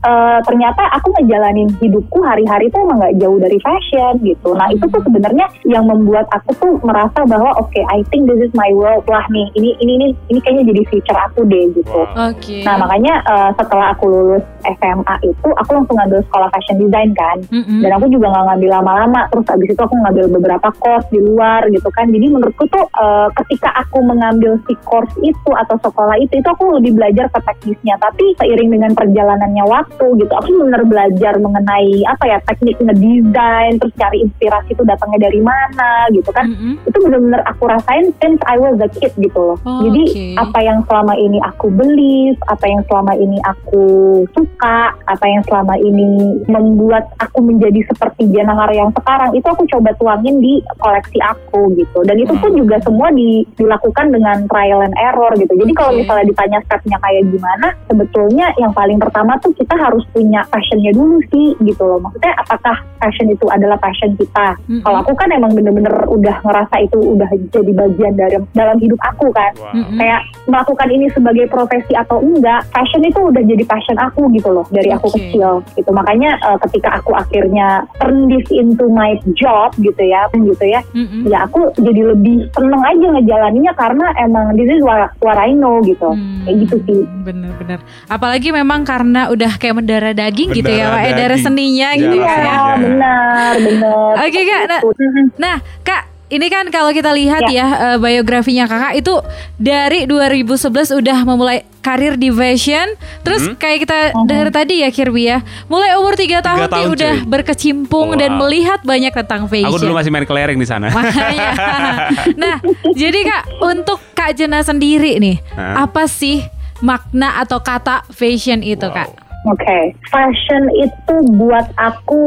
eh, 0.00 0.38
ternyata 0.48 0.80
aku 0.96 1.12
ngejalanin 1.16 1.68
hidupku 1.76 2.24
hari-hari 2.24 2.68
tuh 2.72 2.84
emang 2.84 3.00
nggak 3.04 3.16
jauh 3.20 3.36
dari 3.36 3.58
fashion 3.60 4.16
gitu. 4.24 4.56
Nah 4.56 4.68
itu 4.72 4.84
tuh 4.88 5.00
sebenarnya 5.04 5.46
yang 5.68 5.84
membuat 5.84 6.24
aku 6.32 6.50
tuh 6.56 6.72
merasa 6.84 7.24
bahwa 7.28 7.52
oke 7.60 7.80
I 7.80 8.00
think 8.08 8.19
this 8.26 8.50
is 8.50 8.52
my 8.52 8.70
world 8.74 9.04
lah 9.06 9.24
nih. 9.30 9.46
Ini 9.54 9.70
ini 9.80 9.92
ini 9.96 10.06
ini 10.32 10.38
kayaknya 10.42 10.64
jadi 10.74 10.82
future 10.90 11.18
aku 11.20 11.40
deh 11.46 11.64
gitu. 11.76 12.00
Oke. 12.16 12.66
Nah 12.66 12.76
makanya 12.80 13.22
eh, 13.24 13.50
setelah 13.56 13.94
aku 13.94 14.04
lulus 14.10 14.44
SMA 14.64 15.14
itu 15.24 15.48
aku 15.48 15.70
langsung 15.76 15.96
ngambil 15.96 16.20
sekolah 16.26 16.48
fashion 16.52 16.76
design 16.80 17.10
kan. 17.14 17.38
Mm-mm. 17.48 17.80
Dan 17.84 17.90
aku 17.94 18.06
juga 18.10 18.32
nggak 18.32 18.44
ngambil 18.50 18.70
lama-lama. 18.80 19.20
Terus 19.30 19.46
abis 19.52 19.68
itu 19.72 19.82
aku 19.82 19.94
ngambil 19.94 20.24
beberapa 20.40 20.68
course 20.82 21.08
di 21.12 21.20
luar 21.22 21.62
gitu 21.70 21.88
kan. 21.94 22.10
Jadi 22.10 22.26
menurutku 22.26 22.64
tuh 22.68 22.84
eh, 22.88 23.28
ketika 23.44 23.70
aku 23.78 24.02
mengambil 24.02 24.58
si 24.66 24.74
course 24.82 25.14
itu 25.22 25.50
atau 25.54 25.76
sekolah 25.80 26.16
itu, 26.18 26.40
itu 26.40 26.48
aku 26.48 26.80
lebih 26.80 26.98
belajar 26.98 27.30
ke 27.30 27.38
teknisnya. 27.44 27.94
Tapi 28.00 28.36
seiring 28.40 28.70
dengan 28.72 28.92
perjalanannya 28.96 29.64
waktu 29.68 30.06
gitu, 30.18 30.32
aku 30.32 30.48
benar 30.66 30.82
belajar 30.84 31.34
mengenai 31.38 32.02
apa 32.08 32.24
ya 32.26 32.38
teknik 32.48 32.76
ngedesain, 32.80 33.76
terus 33.78 33.94
cari 33.96 34.18
inspirasi 34.24 34.70
itu 34.72 34.82
datangnya 34.86 35.28
dari 35.28 35.40
mana 35.42 36.08
gitu 36.14 36.30
kan 36.32 36.46
Mm-mm. 36.48 36.74
itu 36.88 36.98
benar-benar 37.02 37.42
aku 37.44 37.68
rasain 37.68 37.99
rasain 38.00 38.16
since 38.20 38.40
I 38.48 38.56
was 38.56 38.80
a 38.80 38.88
kid 38.88 39.12
gitu 39.20 39.36
loh. 39.36 39.58
Oh, 39.64 39.84
Jadi 39.84 40.02
oke. 40.08 40.48
apa 40.48 40.58
yang 40.64 40.78
selama 40.88 41.14
ini 41.20 41.38
aku 41.44 41.66
believe, 41.68 42.38
apa 42.48 42.64
yang 42.64 42.82
selama 42.88 43.12
ini 43.16 43.38
aku 43.44 43.84
suka, 44.32 44.96
apa 45.06 45.26
yang 45.28 45.42
selama 45.44 45.74
ini 45.76 46.40
membuat 46.48 47.12
aku 47.20 47.44
menjadi 47.44 47.84
seperti 47.92 48.32
Janahar 48.32 48.72
yang 48.72 48.90
sekarang 48.96 49.36
itu 49.36 49.46
aku 49.46 49.64
coba 49.68 49.90
tuangin 50.00 50.40
di 50.40 50.64
koleksi 50.80 51.18
aku 51.20 51.76
gitu. 51.76 51.98
Dan 52.08 52.16
itu 52.20 52.32
pun 52.40 52.52
juga 52.56 52.80
semua 52.80 53.12
di- 53.12 53.44
dilakukan 53.60 54.12
dengan 54.12 54.48
trial 54.48 54.80
and 54.84 54.96
error 54.96 55.32
gitu. 55.36 55.52
Jadi 55.52 55.72
kalau 55.76 55.92
misalnya 55.96 56.24
ditanya 56.28 56.58
stepnya 56.64 56.96
kayak 57.04 57.24
gimana, 57.28 57.68
sebetulnya 57.90 58.46
yang 58.56 58.72
paling 58.72 58.96
pertama 58.96 59.36
tuh 59.42 59.52
kita 59.56 59.74
harus 59.76 60.04
punya 60.14 60.44
passionnya 60.48 60.92
dulu 60.94 61.20
sih 61.28 61.56
gitu 61.62 61.82
loh. 61.84 62.00
Maksudnya 62.00 62.32
apakah 62.40 62.76
passion 63.02 63.28
itu 63.28 63.46
adalah 63.50 63.76
passion 63.80 64.14
kita? 64.16 64.56
Mm-mm. 64.68 64.82
Kalau 64.84 64.98
aku 65.02 65.12
kan 65.16 65.28
emang 65.32 65.52
bener-bener 65.52 65.92
udah 66.08 66.36
ngerasa 66.44 66.76
itu 66.84 66.98
udah 67.00 67.28
jadi 67.50 67.72
bagian 67.74 67.89
dari 67.96 68.36
dalam 68.52 68.76
hidup 68.78 69.00
aku 69.02 69.30
kan. 69.30 69.52
Mm-mm. 69.72 69.96
Kayak 69.96 70.20
melakukan 70.44 70.88
ini 70.88 71.06
sebagai 71.10 71.46
profesi 71.46 71.92
atau 71.92 72.18
enggak, 72.18 72.66
passion 72.70 73.02
itu 73.02 73.20
udah 73.20 73.42
jadi 73.42 73.64
passion 73.64 73.96
aku 73.96 74.30
gitu 74.30 74.50
loh 74.50 74.66
dari 74.68 74.90
aku 74.90 75.10
kecil 75.10 75.62
gitu. 75.74 75.90
Makanya 75.90 76.36
eh, 76.36 76.58
ketika 76.68 76.98
aku 76.98 77.14
akhirnya 77.14 77.86
turn 77.98 78.26
this 78.26 78.46
into 78.50 78.86
my 78.86 79.14
job 79.34 79.72
gitu 79.76 80.02
ya, 80.02 80.26
gitu 80.32 80.64
ya, 80.64 80.80
Mm-mm. 80.92 81.26
ya 81.26 81.44
aku 81.44 81.70
jadi 81.76 82.02
lebih 82.10 82.50
seneng 82.50 82.82
aja 82.82 83.06
ngejalaninnya 83.10 83.72
karena 83.74 84.06
emang 84.18 84.54
this 84.54 84.68
is 84.68 84.80
what, 84.80 85.10
what 85.20 85.36
I 85.36 85.52
know 85.52 85.78
gitu. 85.80 86.12
Hmm, 86.12 86.42
Kayak 86.44 86.56
gitu 86.66 86.76
sih. 86.84 87.00
Bener-bener. 87.22 87.78
Apalagi 88.06 88.50
memang 88.50 88.82
karena 88.82 89.28
udah 89.28 89.56
kayak 89.56 89.76
mendarah 89.76 90.12
daging 90.12 90.50
gitu 90.52 90.68
ya, 90.68 90.90
Pak. 90.90 91.00
ya, 91.00 91.12
Darah 91.14 91.38
seninya 91.38 91.88
gitu 91.94 92.16
Darah 92.16 92.26
ya. 92.26 92.34
Iya, 92.40 92.50
seninya. 92.50 92.78
benar, 92.80 93.54
benar. 93.60 94.12
Oke, 94.20 94.40
Kak. 94.42 94.62
Nah, 94.66 94.80
Mhm. 95.00 95.24
Nah, 95.38 95.56
Kak, 95.80 96.02
ini 96.30 96.46
kan 96.46 96.70
kalau 96.70 96.90
kita 96.90 97.10
lihat 97.10 97.42
ya, 97.44 97.58
Ya. 97.60 97.66
eh, 97.86 97.98
biografinya 97.98 98.64
Kakak 98.64 98.94
itu 98.96 99.14
dari 99.56 100.06
2011 100.06 100.62
udah 100.92 101.18
memulai 101.22 101.62
karir 101.80 102.14
di 102.14 102.30
fashion. 102.30 102.94
Terus 103.20 103.44
Hmm. 103.44 103.56
kayak 103.56 103.78
kita 103.80 103.98
dengar 104.24 104.48
tadi 104.50 104.80
ya 104.80 104.88
Kirby 104.88 105.26
ya, 105.26 105.38
mulai 105.66 105.92
umur 105.94 106.14
3 106.14 106.38
tahun, 106.38 106.64
nih 106.64 106.72
tahun, 106.72 106.88
udah 106.90 107.14
cuy. 107.16 107.26
berkecimpung 107.26 108.08
dan 108.14 108.30
Wow. 108.32 108.40
melihat 108.42 108.80
banyak 108.80 109.12
tentang 109.12 109.44
fashion. 109.44 109.68
Aku 109.68 109.78
dulu 109.78 109.92
masih 109.92 110.08
main 110.08 110.24
kelereng 110.24 110.54
di 110.54 110.64
sana. 110.64 110.88
Makanya. 110.88 111.50
nah, 112.42 112.56
jadi 112.92 113.18
Kak, 113.20 113.42
untuk 113.60 113.98
Kak 114.12 114.32
Jena 114.32 114.60
sendiri 114.60 115.18
nih, 115.18 115.36
Hah? 115.50 115.84
apa 115.84 116.06
sih 116.06 116.40
makna 116.78 117.36
atau 117.36 117.58
kata 117.58 118.06
fashion 118.08 118.60
itu, 118.60 118.86
Wow. 118.86 118.96
Kak? 118.96 119.08
Oke, 119.48 119.96
fashion 120.12 120.68
itu 120.76 121.14
buat 121.40 121.64
aku 121.80 122.20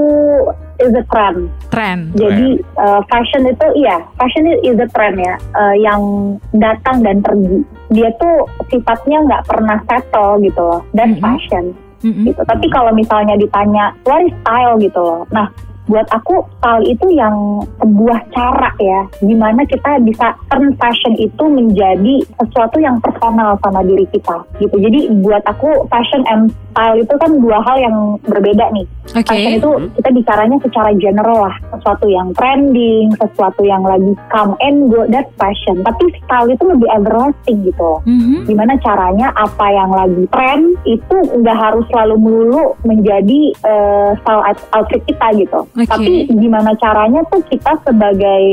is 0.81 0.93
a 0.97 1.05
trend. 1.13 1.45
Tren. 1.69 2.09
Jadi 2.17 2.57
uh, 2.81 3.05
fashion 3.05 3.45
itu 3.45 3.67
iya, 3.77 4.01
fashion 4.17 4.49
is 4.65 4.81
a 4.81 4.89
trend 4.89 5.21
ya, 5.21 5.37
uh, 5.53 5.75
yang 5.77 6.01
datang 6.57 7.05
dan 7.05 7.21
pergi. 7.21 7.61
Dia 7.93 8.09
tuh 8.17 8.49
sifatnya 8.73 9.21
nggak 9.29 9.45
pernah 9.45 9.77
settle 9.85 10.41
gitu 10.41 10.57
loh. 10.57 10.81
That's 10.97 11.13
Mhm. 11.13 11.21
fashion 11.21 11.65
Mm-mm. 12.01 12.25
gitu. 12.33 12.41
Tapi 12.43 12.65
kalau 12.73 12.89
misalnya 12.91 13.37
ditanya 13.37 13.93
what 14.09 14.25
is 14.25 14.33
style 14.41 14.81
gitu 14.81 14.97
loh. 14.97 15.21
Nah, 15.29 15.53
buat 15.83 16.07
aku 16.15 16.47
style 16.59 16.85
itu 16.87 17.07
yang 17.11 17.59
sebuah 17.83 18.19
cara 18.31 18.71
ya, 18.79 19.03
gimana 19.19 19.67
kita 19.67 19.99
bisa 20.07 20.31
turn 20.47 20.71
fashion 20.79 21.13
itu 21.19 21.43
menjadi 21.43 22.23
sesuatu 22.39 22.79
yang 22.79 23.03
personal 23.03 23.59
sama 23.59 23.83
diri 23.83 24.07
kita 24.15 24.47
gitu. 24.63 24.75
Jadi 24.79 25.11
buat 25.19 25.43
aku 25.43 25.87
fashion 25.91 26.23
and 26.31 26.55
style 26.71 26.97
itu 26.97 27.13
kan 27.19 27.31
dua 27.43 27.59
hal 27.61 27.77
yang 27.83 27.97
berbeda 28.23 28.71
nih. 28.71 28.87
Oke. 29.13 29.27
Fashion 29.27 29.53
itu 29.59 29.69
kita 29.99 30.09
bicaranya 30.15 30.57
secara 30.63 30.89
general 30.95 31.51
lah, 31.51 31.55
sesuatu 31.75 32.07
yang 32.07 32.31
trending, 32.39 33.11
sesuatu 33.19 33.61
yang 33.67 33.83
lagi 33.83 34.15
come 34.31 34.55
and 34.63 34.87
go, 34.87 35.03
that's 35.11 35.29
fashion. 35.35 35.83
Tapi 35.83 36.15
style 36.23 36.47
itu 36.47 36.63
lebih 36.63 36.87
everlasting 36.95 37.67
gitu 37.67 37.83
loh. 37.83 37.99
Mhm. 38.07 38.47
Gimana 38.47 38.73
caranya 38.79 39.35
apa 39.35 39.65
yang 39.67 39.91
lagi 39.91 40.23
trend 40.31 40.79
itu 40.87 41.15
nggak 41.43 41.57
harus 41.59 41.83
selalu 41.91 42.15
melulu 42.17 42.65
menjadi 42.87 43.51
eh, 43.67 44.09
style 44.23 44.43
out- 44.47 44.67
outfit 44.71 45.03
kita 45.03 45.27
gitu. 45.35 45.59
Oke. 45.73 45.89
Tapi 45.89 46.11
gimana 46.29 46.77
caranya 46.77 47.25
tuh 47.27 47.41
kita 47.43 47.73
sebagai 47.81 48.45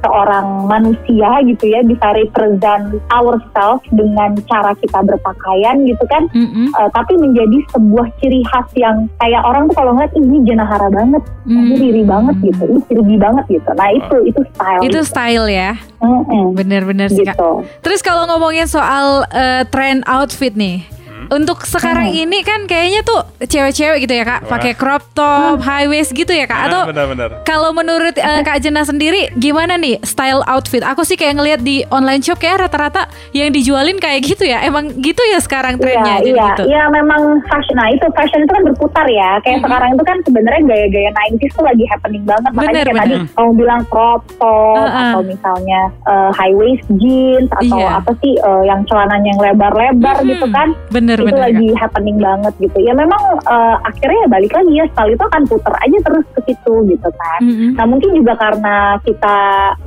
seorang 0.00 0.66
manusia 0.66 1.30
gitu 1.44 1.64
ya 1.64 1.80
bisa 1.80 2.10
represent 2.10 2.90
ourselves 3.08 3.86
dengan 3.88 4.34
cara 4.44 4.74
kita 4.74 4.98
berpakaian 5.00 5.82
gitu 5.82 6.02
kan 6.06 6.26
Mm-mm. 6.28 6.66
Eh, 6.68 6.90
tapi 6.90 7.14
menjadi 7.16 7.62
sebuah 7.70 8.10
ciri 8.18 8.42
khas 8.44 8.66
yang 8.74 9.06
kayak 9.16 9.42
orang 9.42 9.66
tuh 9.66 9.76
kalau 9.76 9.94
ngeliat 9.94 10.10
"Ih, 10.12 10.22
ini 10.22 10.38
jenahara 10.42 10.88
banget, 10.88 11.22
ini 11.44 11.54
Hmm. 11.68 11.78
riri 11.78 12.02
banget 12.04 12.36
gitu, 12.42 12.62
ini 12.66 12.80
kirgi 12.84 13.16
banget 13.16 13.44
gitu. 13.48 13.70
Nah 13.72 13.88
itu 13.88 14.16
itu 14.26 14.40
style. 14.48 14.82
Itu 14.82 14.90
gitu. 14.92 15.06
style 15.06 15.46
ya. 15.46 15.70
Mm-mm, 15.96 16.52
Bener-bener 16.52 17.08
sih 17.08 17.22
Kak. 17.22 17.34
gitu. 17.34 17.50
Terus 17.80 18.00
kalau 18.00 18.26
ngomongin 18.26 18.66
soal 18.66 19.22
eh, 19.28 19.62
trend 19.66 20.02
outfit 20.04 20.52
nih. 20.52 20.82
Hmm. 21.26 21.36
Untuk 21.36 21.62
sekarang 21.62 22.06
Hmm. 22.06 22.22
ini 22.22 22.38
kan 22.40 22.64
kayaknya 22.64 23.02
tuh 23.02 23.18
cewek-cewek 23.40 23.98
gitu 24.00 24.14
ya 24.14 24.24
Kak, 24.24 24.46
pakai 24.46 24.72
crop 24.72 25.02
top, 25.10 25.58
high 25.60 25.84
waist 25.84 26.10
gitu 26.10 26.30
ya 26.30 26.44
Kak. 26.44 26.60
Atau 26.66 26.82
benar-benar. 26.86 27.42
kalau 27.42 27.70
menurut 27.70 28.14
eh, 28.14 28.40
Kak 28.40 28.58
Jena 28.58 28.82
sendiri 28.82 29.28
gimana 29.34 29.74
nih 29.74 29.98
style 30.02 30.42
outfit? 30.44 30.82
Aku 30.82 31.02
sih 31.02 31.14
kayak 31.14 31.36
ngelihat 31.36 31.60
di 31.60 31.82
online 31.88 32.20
shop 32.20 32.38
kayak 32.38 32.62
rata-rata 32.62 33.06
yang 33.32 33.50
dijualin 33.50 33.96
kayak 33.96 34.22
gitu 34.24 34.44
ya. 34.44 34.62
Emang 34.62 34.94
gitu 34.96 35.18
ya 35.24 35.38
sekarang 35.38 35.76
trennya 35.76 36.18
Iya, 36.18 36.22
jadi 36.22 36.30
iya, 36.32 36.46
gitu. 36.48 36.62
iya 36.68 36.82
memang 36.88 37.20
fashion. 37.44 37.74
Nah 37.74 37.88
itu 37.88 38.06
fashion 38.12 38.40
itu 38.40 38.52
kan 38.52 38.62
berputar 38.64 39.06
ya. 39.06 39.30
Kayak 39.40 39.58
sekarang 39.62 39.90
itu 39.92 40.04
kan 40.04 40.16
sebenarnya 40.22 40.62
gaya-gaya 40.64 41.10
90s 41.12 41.52
tuh 41.52 41.64
lagi 41.64 41.84
happening 41.86 42.22
banget. 42.22 42.50
Makanya 42.52 42.70
Bener, 42.70 42.84
kayak 42.84 42.96
bener. 42.96 43.18
tadi 43.18 43.34
kamu 43.34 43.50
bilang 43.56 43.80
crop 43.86 44.22
top 44.36 44.78
Uh-uh. 44.78 45.00
atau 45.10 45.20
misalnya 45.22 45.80
uh, 46.04 46.30
high 46.30 46.54
waist 46.54 46.86
jeans 46.96 47.50
atau 47.52 47.76
Iya. 47.76 47.98
apa 47.98 48.12
sih 48.16 48.32
uh, 48.38 48.62
yang 48.62 48.80
celananya 48.84 49.28
yang 49.28 49.40
lebar-lebar 49.42 50.16
Mhm. 50.20 50.28
gitu 50.28 50.46
kan. 50.48 50.68
Bener 50.88 51.15
itu 51.16 51.24
bener 51.26 51.42
lagi 51.42 51.66
Kak. 51.66 51.78
happening 51.80 52.16
banget 52.18 52.54
gitu. 52.58 52.78
Ya 52.78 52.92
memang 52.92 53.22
uh, 53.42 53.76
akhirnya 53.82 54.18
ya 54.18 54.28
balik 54.28 54.52
lagi 54.52 54.72
ya 54.72 54.84
style 54.90 55.12
itu 55.12 55.24
akan 55.24 55.42
puter 55.44 55.74
aja 55.74 55.98
terus 56.00 56.24
ke 56.30 56.40
situ 56.44 56.74
gitu 56.86 57.08
kan. 57.10 57.40
Mm-mm. 57.40 57.70
Nah 57.74 57.84
mungkin 57.84 58.10
juga 58.12 58.32
karena 58.36 58.76
kita 59.00 59.36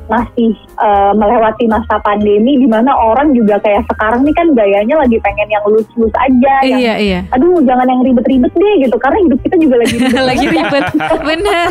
masih 0.06 0.50
uh, 0.76 1.14
melewati 1.14 1.66
masa 1.66 2.02
pandemi 2.02 2.56
di 2.56 2.66
mana 2.66 2.92
orang 2.92 3.32
juga 3.32 3.60
kayak 3.60 3.86
sekarang 3.88 4.22
nih 4.22 4.34
kan 4.34 4.48
gayanya 4.52 4.96
lagi 4.98 5.18
pengen 5.20 5.48
yang 5.48 5.64
loose-loose 5.66 6.18
aja, 6.18 6.54
yang 6.66 6.80
Iya 6.80 6.94
iya. 6.98 7.20
aduh 7.30 7.62
jangan 7.62 7.86
yang 7.86 8.02
ribet-ribet 8.02 8.50
deh 8.50 8.74
gitu 8.82 8.98
karena 8.98 9.20
hidup 9.22 9.40
kita 9.42 9.56
juga 9.58 9.76
lagi 9.78 9.96
ribet. 10.00 10.18
Lagi 10.18 10.46
ribet. 10.48 10.86
Bener. 11.30 11.68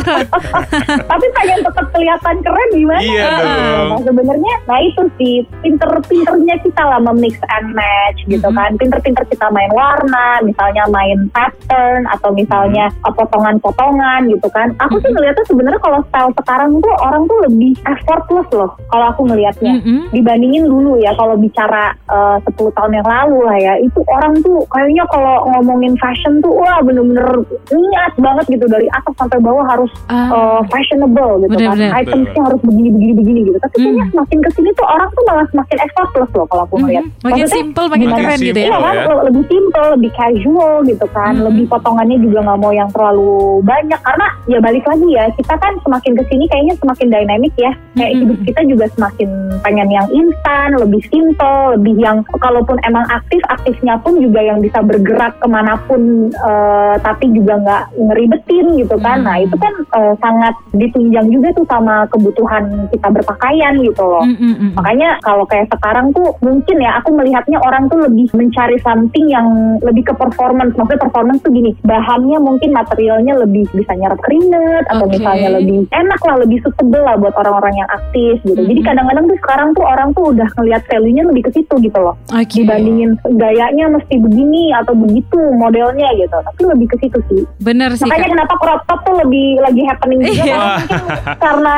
Tapi 1.03 1.25
pengen 1.33 1.59
tetap 1.61 1.85
kelihatan 1.91 2.35
keren 2.39 2.69
gimana? 2.71 3.01
Iya 3.01 3.27
dong. 3.35 3.87
Nah 3.89 3.99
sebenarnya, 4.05 4.53
nah 4.65 4.79
itu 4.79 5.01
sih 5.17 5.33
pinter-pinternya 5.59 6.55
kita 6.61 6.83
lah 6.85 6.99
memix 7.01 7.35
and 7.51 7.73
match 7.73 8.19
gitu 8.25 8.45
Mhm. 8.45 8.55
kan. 8.55 8.71
Pinter-pinter 8.77 9.23
kita 9.27 9.48
main 9.49 9.71
warna, 9.71 10.27
misalnya 10.41 10.83
main 10.87 11.29
pattern 11.29 12.03
atau 12.07 12.29
misalnya 12.31 12.87
uh, 13.01 13.13
potongan-potongan 13.13 14.27
gitu 14.27 14.47
kan. 14.49 14.71
Aku 14.79 14.99
sih 14.99 15.09
ngeliatnya 15.09 15.45
sebenarnya 15.45 15.79
kalau 15.79 15.99
style 16.03 16.31
sekarang 16.35 16.71
tuh 16.77 16.93
orang 16.99 17.23
tuh 17.25 17.37
lebih 17.43 17.71
effortless 17.83 18.49
loh 18.51 18.71
kalau 18.87 19.05
aku 19.07 19.21
ngelihatnya 19.25 19.73
Mm-mm. 19.75 20.09
dibandingin 20.11 20.65
dulu 20.65 20.97
ya 20.97 21.11
kalau 21.13 21.35
bicara 21.35 21.91
eh, 22.05 22.37
10 22.43 22.55
tahun 22.71 22.91
yang 22.93 23.07
lalu 23.07 23.37
lah 23.41 23.57
ya 23.57 23.73
itu 23.77 23.99
orang 24.07 24.33
tuh 24.39 24.61
kayaknya 24.67 25.03
kalau 25.05 25.35
ngomongin 25.47 25.93
fashion 25.95 26.39
tuh 26.39 26.51
wah 26.51 26.79
bener-bener 26.79 27.27
niat 27.69 28.13
banget 28.15 28.45
gitu 28.49 28.65
dari 28.65 28.87
atas 28.89 29.13
sampai 29.15 29.39
bawah 29.39 29.65
harus 29.65 29.91
Ah. 30.07 30.29
eh, 30.29 30.61
fashionable 30.69 31.43
gitu 31.43 31.53
Bener-bener. 31.55 31.89
kan 31.89 32.01
itemsnya 32.01 32.41
harus 32.43 32.61
begini 32.61 32.89
begini 33.13 33.39
gitu 33.45 33.57
tapi 33.59 33.75
kayaknya 33.79 33.97
Hmm. 33.99 34.11
semakin 34.11 34.37
ke 34.39 34.49
sini 34.51 34.69
tuh 34.73 34.87
orang 34.87 35.09
tuh 35.09 35.23
malah 35.23 35.45
semakin 35.47 35.77
effortless 35.79 36.31
loh 36.31 36.45
kalau 36.47 36.63
aku 36.63 36.75
ngeliat 36.77 36.97
Mhm. 36.99 37.11
Makin 37.19 37.35
Maksudnya, 37.39 37.47
simple, 37.53 37.85
makin 37.87 38.07
keren 38.11 38.39
gitu 38.39 38.59
ya. 38.59 38.67
Iya 38.67 38.77
kan 38.77 38.93
ya. 38.93 39.03
Le- 39.39 39.45
lebih 39.45 39.47
simple, 39.47 39.87
lebih 39.95 40.11
casual 40.11 40.83
gitu 40.83 41.07
kan, 41.15 41.33
Mhm. 41.35 41.43
lebih 41.47 41.65
potongannya 41.69 42.17
juga 42.19 42.39
nggak 42.43 42.59
mau 42.59 42.73
yang 42.75 42.89
terlalu 42.91 43.63
banyak 43.63 43.99
karena 44.03 44.27
ya 44.45 44.59
balik 44.59 44.83
lagi 44.83 45.07
ya 45.09 45.23
kita 45.31 45.55
kan 45.55 45.73
semakin 45.79 46.13
ke 46.17 46.23
sini 46.27 46.43
kayaknya 46.49 46.75
semakin 46.75 47.07
dynamic 47.07 47.53
ya, 47.55 47.71
kayak 47.95 48.11
Mhm. 48.11 48.19
hidup 48.19 48.39
kita 48.43 48.61
juga 48.67 48.85
semakin 48.97 49.29
pengen 49.63 49.89
yang 49.89 50.07
instan, 50.11 50.67
lebih 50.75 51.01
simple, 51.07 51.79
lebih 51.79 51.95
yang 51.99 52.17
kalaupun 52.35 52.75
emang 52.83 53.05
aktif 53.07 53.39
aktifnya 53.47 53.95
pun 53.99 54.19
juga 54.19 54.43
yang 54.43 54.59
bisa 54.59 54.83
bergerak 54.83 55.39
ke 55.39 55.47
mana 55.47 55.79
pun 55.87 56.01
eh, 56.29 56.95
tapi 56.99 57.31
juga 57.31 57.53
nggak 57.63 57.83
ngeribetin 57.95 58.65
gitu 58.75 58.95
kan, 58.99 59.21
Mhm. 59.21 59.25
nah 59.25 59.35
itu 59.39 59.55
kan 59.55 59.73
eh, 59.95 60.13
sangat 60.19 60.53
ditunjang 60.75 61.27
juga 61.31 61.47
tuh 61.55 61.65
sama 61.69 62.03
kebutuhan 62.11 62.89
kita 62.91 63.07
berpakaian 63.09 63.79
gitu 63.79 64.03
loh. 64.03 64.23
Mm-mm-mm. 64.25 64.75
Makanya 64.75 65.19
kalau 65.21 65.45
kayak 65.45 65.69
sekarang 65.69 66.11
tuh 66.11 66.33
mungkin 66.41 66.77
ya 66.81 66.99
aku 66.99 67.13
melihatnya 67.13 67.61
orang 67.61 67.87
tuh 67.87 68.01
lebih 68.01 68.27
mencari 68.33 68.77
something 68.81 69.28
yang 69.29 69.47
lebih 69.79 70.09
ke 70.09 70.13
performance. 70.13 70.73
Maksudnya 70.73 70.99
performance 70.99 71.39
tuh 71.41 71.53
gini, 71.53 71.71
bahannya 71.85 72.37
mungkin 72.37 72.73
materialnya 72.73 73.33
lebih 73.37 73.69
bisa 73.71 73.93
nyerap 73.93 74.19
keringat 74.19 74.83
atau 74.89 75.05
Oke. 75.05 75.17
misalnya 75.17 75.49
lebih 75.61 75.85
enak 75.89 76.21
lah, 76.25 76.35
lebih 76.41 76.57
suitable 76.61 77.03
lah 77.03 77.15
buat 77.15 77.35
orang-orang 77.37 77.73
yang 77.77 77.89
aktif 77.89 78.35
gitu. 78.43 78.59
Jadi 78.59 78.81
Mhm. 78.81 78.87
kadang-kadang 78.89 79.25
tuh 79.25 79.37
sekarang 79.39 79.69
tuh 79.73 79.85
orang 79.85 80.09
tuh 80.11 80.23
udah 80.33 80.47
ngelihat 80.57 80.83
value-nya 80.89 81.23
lebih 81.29 81.43
ke 81.45 81.51
situ 81.53 81.73
gitu 81.79 81.99
loh. 81.99 82.15
Oke. 82.29 82.65
Dibandingin 82.65 83.11
gayanya 83.37 83.85
mesti 83.87 84.15
begini 84.17 84.73
atau 84.73 84.93
begitu 84.93 85.39
modelnya 85.55 86.09
gitu. 86.17 86.35
Tapi 86.35 86.61
lebih 86.65 86.87
ke 86.89 86.97
situ 86.99 87.19
sih. 87.29 87.41
Bener 87.61 87.93
sih 87.93 88.03
Makanya 88.03 88.25
Kak. 88.25 88.33
kenapa 88.33 88.53
crop 88.57 88.81
top 88.87 88.99
tuh 89.05 89.15
lebih 89.21 89.61
lagi 89.61 89.81
happening 89.85 90.19
juga 90.21 90.43
Iya. 90.43 90.57
karena 90.57 90.73
mungkin 90.79 91.39
karena 91.39 91.75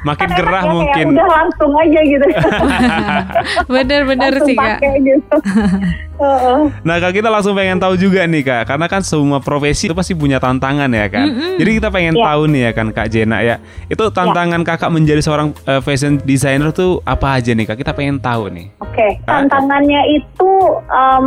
makin 0.00 0.26
Kan 0.26 0.36
gerah 0.36 0.52
ya, 0.52 0.60
kayak 0.60 0.72
mungkin. 0.72 1.04
udah 1.10 1.28
langsung 1.28 1.72
aja 1.74 2.00
gitu. 2.02 2.26
Bener-bener 3.72 4.32
sih 4.42 4.54
kak. 4.54 4.78
gitu. 4.98 5.36
Heeh. 6.18 6.60
Nah 6.82 6.96
kak 6.98 7.14
kita 7.14 7.28
langsung 7.28 7.54
pengen 7.54 7.78
tahu 7.78 7.94
juga 7.94 8.26
nih 8.26 8.42
kak, 8.42 8.62
karena 8.66 8.86
kan 8.86 9.00
semua 9.00 9.38
profesi 9.38 9.86
itu 9.86 9.94
pasti 9.94 10.12
punya 10.12 10.36
tantangan 10.36 10.90
ya 10.90 11.06
kan. 11.06 11.26
Jadi 11.54 11.70
kita 11.72 11.88
pengen 11.88 12.14
Iya. 12.14 12.24
tahu 12.24 12.42
nih 12.48 12.60
ya 12.60 12.72
kan 12.72 12.86
kak 12.90 13.06
Jena 13.08 13.38
ya, 13.40 13.56
itu 13.86 14.02
tantangan 14.08 14.60
kakak 14.62 14.90
menjadi 14.90 15.20
seorang 15.20 15.54
eh, 15.62 15.78
fashion 15.78 16.18
designer 16.20 16.70
tuh 16.70 16.98
apa 17.04 17.38
aja 17.38 17.52
nih 17.52 17.64
kak? 17.64 17.78
Kita 17.78 17.92
pengen 17.92 18.18
tahu 18.18 18.50
nih. 18.50 18.66
Oke, 18.78 19.14
Ah. 19.22 19.46
tantangannya 19.46 20.02
itu 20.12 20.50
em, 20.88 21.26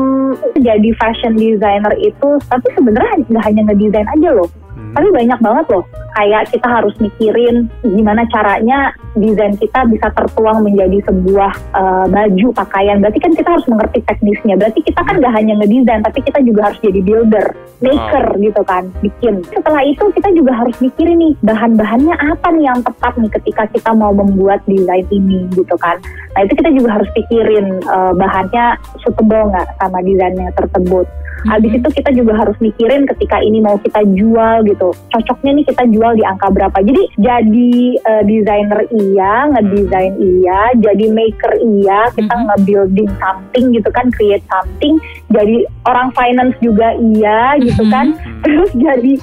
jadi 0.57 0.89
fashion 0.93 1.33
designer 1.33 1.95
itu, 1.97 2.27
tapi 2.45 2.67
sebenarnya 2.69 3.15
nggak 3.23 3.43
hanya 3.45 3.61
ngedesain 3.65 4.07
aja 4.11 4.29
loh, 4.33 4.47
Hmm. 4.91 4.99
tapi 4.99 5.07
banyak 5.15 5.39
banget 5.39 5.65
loh. 5.71 5.83
Kayak 6.11 6.43
kita 6.51 6.67
harus 6.67 6.95
mikirin 6.99 7.71
gimana 7.79 8.27
caranya 8.27 8.91
desain 9.15 9.55
kita 9.55 9.87
bisa 9.87 10.11
tertuang 10.11 10.67
menjadi 10.67 10.99
sebuah 11.07 11.51
eh, 11.55 12.05
baju 12.11 12.47
pakaian. 12.51 12.99
Berarti 12.99 13.19
kan 13.23 13.31
kita 13.31 13.49
harus 13.55 13.67
mengerti 13.71 13.99
teknisnya. 14.03 14.59
Berarti 14.59 14.79
kita 14.83 14.99
kan 14.99 15.15
nggak 15.23 15.33
hanya 15.35 15.53
ngedesain, 15.63 16.03
tapi 16.03 16.19
kita 16.27 16.39
juga 16.43 16.61
harus 16.67 16.79
jadi 16.83 16.99
builder, 16.99 17.47
maker 17.79 18.25
gitu 18.43 18.61
kan, 18.67 18.83
bikin. 18.99 19.35
Setelah 19.47 19.81
itu 19.87 20.03
kita 20.11 20.29
juga 20.35 20.51
harus 20.51 20.75
mikirin 20.83 21.17
nih 21.23 21.33
bahan-bahannya 21.47 22.15
apa 22.19 22.47
nih 22.51 22.63
yang 22.67 22.79
tepat 22.83 23.13
nih 23.15 23.31
ketika 23.39 23.63
kita 23.71 23.91
mau 23.95 24.11
membuat 24.11 24.59
desain 24.67 25.07
ini 25.15 25.47
gitu 25.55 25.75
kan. 25.79 25.95
Nah 26.35 26.43
itu 26.43 26.53
kita 26.59 26.69
juga 26.75 26.99
harus 26.99 27.09
pikirin 27.15 27.79
eh, 27.79 28.13
bahannya 28.19 28.75
suitable 28.99 29.55
nggak 29.55 29.67
sama 29.79 30.03
desainnya 30.03 30.51
tersebut. 30.59 31.07
Habis 31.47 31.81
itu 31.81 31.89
kita 31.89 32.09
juga 32.13 32.37
harus 32.37 32.57
mikirin 32.61 33.09
ketika 33.09 33.41
ini 33.41 33.63
mau 33.63 33.77
kita 33.81 34.05
jual 34.13 34.61
gitu, 34.67 34.93
cocoknya 35.09 35.51
nih 35.57 35.65
kita 35.65 35.83
jual 35.89 36.11
di 36.13 36.23
angka 36.25 36.47
berapa. 36.53 36.77
Jadi 36.81 37.03
jadi 37.17 37.71
eh, 37.97 38.23
desainer 38.25 38.79
iya, 38.93 39.33
ngedesain 39.49 40.15
iya, 40.21 40.61
jadi 40.77 41.05
maker 41.09 41.53
iya, 41.61 41.99
kita 42.13 42.35
nge-building 42.35 43.09
something 43.17 43.65
gitu 43.73 43.89
kan, 43.89 44.05
create 44.13 44.45
something. 44.49 45.01
Jadi 45.31 45.55
orang 45.83 46.11
finance 46.11 46.55
juga 46.59 46.93
iya 46.95 47.55
gitu 47.57 47.81
Mhm. 47.81 47.91
kan. 47.91 48.07
Terus 48.41 48.71
jadi 48.73 49.13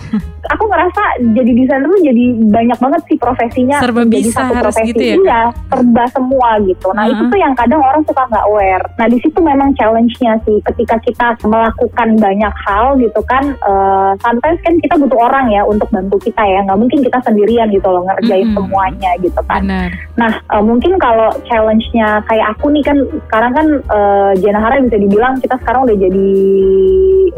aku 0.49 0.65
ngerasa 0.65 1.03
jadi 1.35 1.51
desainer 1.53 1.85
tuh 1.85 2.01
jadi 2.01 2.25
banyak 2.49 2.79
banget 2.79 3.03
sih 3.05 3.17
profesinya 3.21 3.77
Serba 3.79 4.01
jadi 4.03 4.17
bisa 4.23 4.41
satu 4.41 4.55
harus 4.55 4.73
profesi 4.73 4.89
gitu 4.89 5.03
ya, 5.03 5.17
iya 5.19 5.41
serba 5.69 6.05
semua 6.09 6.51
gitu 6.65 6.89
nah 6.95 7.05
itu 7.05 7.21
Heeh. 7.21 7.29
tuh 7.29 7.39
yang 7.39 7.53
kadang 7.53 7.83
orang 7.83 8.01
suka 8.07 8.23
nggak 8.25 8.47
aware 8.49 8.85
nah 8.97 9.07
di 9.07 9.19
situ 9.21 9.37
memang 9.37 9.77
challenge-nya 9.77 10.41
sih 10.49 10.57
ketika 10.65 10.97
kita 11.05 11.27
melakukan 11.45 12.09
banyak 12.17 12.55
hal 12.65 12.97
gitu 12.97 13.21
kan 13.27 13.45
eh, 13.53 14.11
sometimes 14.23 14.59
kan 14.65 14.75
kita 14.79 14.95
butuh 14.97 15.21
orang 15.21 15.53
ya 15.53 15.61
untuk 15.63 15.91
bantu 15.91 16.17
kita 16.17 16.41
ya 16.41 16.65
nggak 16.65 16.79
mungkin 16.79 16.99
kita 17.05 17.19
sendirian 17.21 17.69
gitu 17.69 17.89
loh 17.91 18.03
ngerjain 18.07 18.49
Mhm. 18.49 18.57
semuanya 18.57 19.11
gitu 19.21 19.41
kan 19.45 19.61
Benar. 19.61 19.91
Nah, 20.17 20.33
eh, 20.35 20.63
mungkin 20.65 20.97
kalau 20.97 21.29
challenge-nya 21.45 22.25
kayak 22.25 22.57
aku 22.57 22.73
nih 22.73 22.83
kan 22.83 22.97
sekarang 23.29 23.53
kan 23.53 23.67
eh, 23.85 24.33
Jana 24.41 24.59
Hara 24.59 24.81
bisa 24.81 24.97
dibilang 24.97 25.37
kita 25.39 25.61
sekarang 25.61 25.85
udah 25.85 25.97
jadi 26.01 26.29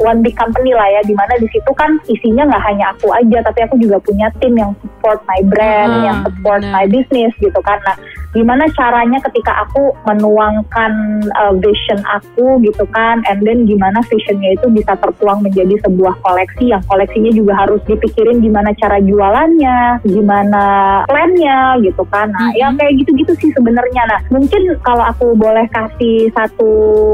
one 0.00 0.20
big 0.20 0.32
company 0.32 0.72
lah 0.72 0.88
ya, 0.88 1.00
di 1.04 1.12
mana 1.12 1.36
di 1.36 1.48
situ 1.48 1.70
kan 1.76 2.00
isinya 2.06 2.48
nggak 2.48 2.64
hanya 2.64 2.84
aku 2.92 3.12
aja, 3.12 3.38
tapi 3.44 3.60
aku 3.64 3.76
juga 3.76 4.00
punya 4.00 4.32
tim 4.40 4.56
yang 4.56 4.72
support 4.80 5.20
my 5.26 5.40
brand, 5.46 5.92
Ah, 5.92 6.02
yang 6.02 6.16
support 6.24 6.62
benar. 6.62 6.72
my 6.72 6.86
business 6.88 7.32
gitu 7.36 7.60
kan. 7.60 7.76
Nah, 7.84 7.96
gimana 8.30 8.64
caranya 8.72 9.18
ketika 9.20 9.66
aku 9.66 9.90
menuangkan 10.06 10.92
eh, 11.26 11.54
vision 11.58 12.00
aku 12.06 12.60
gitu 12.62 12.84
kan, 12.90 13.20
and 13.28 13.44
then 13.44 13.66
gimana 13.66 14.00
visionnya 14.06 14.56
itu 14.56 14.66
bisa 14.70 14.96
tertuang 14.96 15.42
menjadi 15.42 15.76
sebuah 15.84 16.16
koleksi 16.20 16.72
yang 16.72 16.82
koleksinya 16.86 17.32
juga 17.32 17.52
harus 17.58 17.80
dipikirin 17.84 18.40
gimana 18.40 18.72
cara 18.76 19.00
jualannya, 19.00 20.00
gimana 20.04 20.64
plannya 21.04 21.76
gitu 21.84 22.02
kan. 22.08 22.30
Nah, 22.30 22.50
Mhm. 22.50 22.56
yang 22.56 22.72
kayak 22.76 22.92
gitu-gitu 23.04 23.32
sih 23.36 23.50
sebenarnya. 23.52 24.02
Nah, 24.08 24.20
mungkin 24.30 24.62
kalau 24.80 25.04
aku 25.04 25.36
boleh 25.36 25.68
kasih 25.68 26.32
satu 26.32 26.70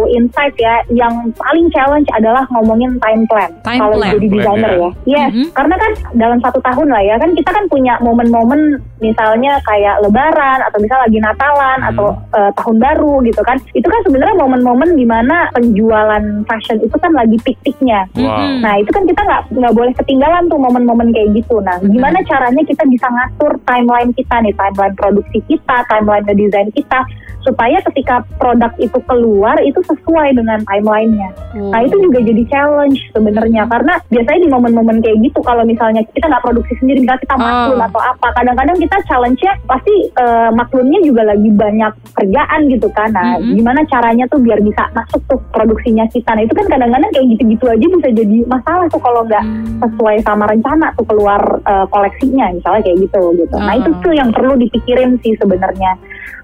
insight 0.09 0.55
ya, 0.57 0.83
yang 0.93 1.35
paling 1.37 1.67
challenge 1.71 2.09
adalah 2.13 2.43
ngomongin 2.51 2.97
time 2.99 3.23
plan. 3.29 3.51
Time 3.63 3.81
kalau 3.81 3.97
plan. 3.97 4.13
jadi 4.17 4.27
Plan, 4.27 4.37
desainer 4.41 4.73
ya. 4.73 4.81
ya. 4.81 4.91
Yes, 5.07 5.29
Mhm. 5.31 5.47
karena 5.53 5.75
kan 5.77 5.91
dalam 6.17 6.39
satu 6.41 6.59
tahun 6.61 6.89
lah 6.89 7.03
ya, 7.03 7.15
kan 7.17 7.31
kita 7.33 7.51
kan 7.53 7.65
punya 7.69 7.95
momen-momen 8.01 8.61
misalnya 8.99 9.61
kayak 9.63 10.01
lebaran 10.01 10.59
atau 10.65 10.79
misal 10.81 10.99
lagi 11.01 11.19
Natalan 11.21 11.79
Hmm. 11.85 11.91
atau 11.93 12.07
eh, 12.33 12.51
tahun 12.55 12.77
baru 12.79 13.15
gitu 13.23 13.41
kan. 13.41 13.57
Itu 13.73 13.87
kan 13.87 14.01
sebenarnya 14.05 14.37
momen-momen 14.37 14.93
di 14.93 15.05
mana 15.05 15.49
penjualan 15.53 16.25
fashion 16.45 16.81
itu 16.81 16.97
kan 16.97 17.13
lagi 17.13 17.37
pik-piknya. 17.41 18.09
Wow. 18.15 18.37
Mhm. 18.37 18.57
Nah 18.61 18.75
itu 18.77 18.91
kan 18.91 19.05
kita 19.05 19.21
nggak 19.21 19.43
nggak 19.53 19.75
boleh 19.75 19.93
ketinggalan 19.95 20.45
tuh 20.47 20.59
momen-momen 20.59 21.13
kayak 21.13 21.33
gitu. 21.35 21.61
Nah 21.61 21.77
Benar. 21.79 21.93
gimana 21.93 22.19
caranya 22.25 22.63
kita 22.63 22.85
bisa 22.87 23.07
ngatur 23.07 23.53
timeline 23.65 24.13
kita 24.13 24.37
nih, 24.41 24.55
timeline 24.55 24.97
produksi 24.97 25.39
kita, 25.45 25.77
timeline 25.87 26.25
desain 26.27 26.69
kita, 26.71 27.01
supaya 27.43 27.79
ketika 27.91 28.21
produk 28.37 28.73
itu 28.77 28.99
keluar 29.07 29.57
itu 29.61 29.79
sesuai 29.83 30.35
dengan 30.35 30.61
timelinenya. 30.65 31.26
Oh. 31.57 31.71
Nah 31.73 31.81
itu 31.81 31.97
juga 31.99 32.19
jadi 32.21 32.43
challenge 32.47 32.99
sebenarnya 33.11 33.63
karena 33.67 33.95
biasanya 34.07 34.41
di 34.43 34.51
momen-momen 34.51 34.99
kayak 35.01 35.19
gitu 35.23 35.41
kalau 35.41 35.63
misalnya 35.63 36.03
kita 36.11 36.27
nggak 36.27 36.45
produksi 36.45 36.73
sendiri, 36.79 37.03
misalnya 37.03 37.23
kita 37.23 37.37
Oh. 37.37 37.43
maklun 37.43 37.81
atau 37.83 38.01
apa, 38.03 38.29
kadang-kadang 38.35 38.77
kita 38.77 38.97
challenge-nya 39.05 39.53
pasti 39.65 39.95
eh, 40.09 40.51
maklunnya 40.51 41.01
juga 41.03 41.23
lagi 41.25 41.49
banyak 41.49 41.93
kerjaan 42.13 42.61
gitu 42.69 42.89
kan. 42.91 43.11
Nah 43.11 43.39
Mhm. 43.39 43.55
gimana 43.55 43.81
caranya 43.87 44.25
tuh 44.27 44.41
biar 44.41 44.61
bisa 44.61 44.89
masuk 44.93 45.21
tuh 45.27 45.39
produksinya 45.51 46.05
kita. 46.09 46.33
Nah 46.33 46.43
itu 46.43 46.55
kan 46.55 46.67
kadang-kadang 46.67 47.11
kayak 47.11 47.27
gitu-gitu 47.37 47.65
aja 47.67 47.87
bisa 47.87 48.09
jadi 48.11 48.37
masalah 48.47 48.87
tuh 48.89 49.01
kalau 49.01 49.23
nggak 49.23 49.45
Hmm. 49.45 49.79
sesuai 49.85 50.17
sama 50.23 50.45
rencana 50.47 50.93
tuh 50.95 51.07
keluar 51.07 51.41
eh, 51.63 51.87
koleksinya 51.89 52.51
misalnya 52.51 52.83
kayak 52.83 52.99
gitu 53.03 53.23
gitu. 53.37 53.57
Nah 53.57 53.75
Oh. 53.75 53.81
itu 53.81 53.91
tuh 54.01 54.13
yang 54.13 54.31
perlu 54.31 54.55
dipikirin 54.57 55.19
sih 55.21 55.35
sebenarnya. 55.37 55.95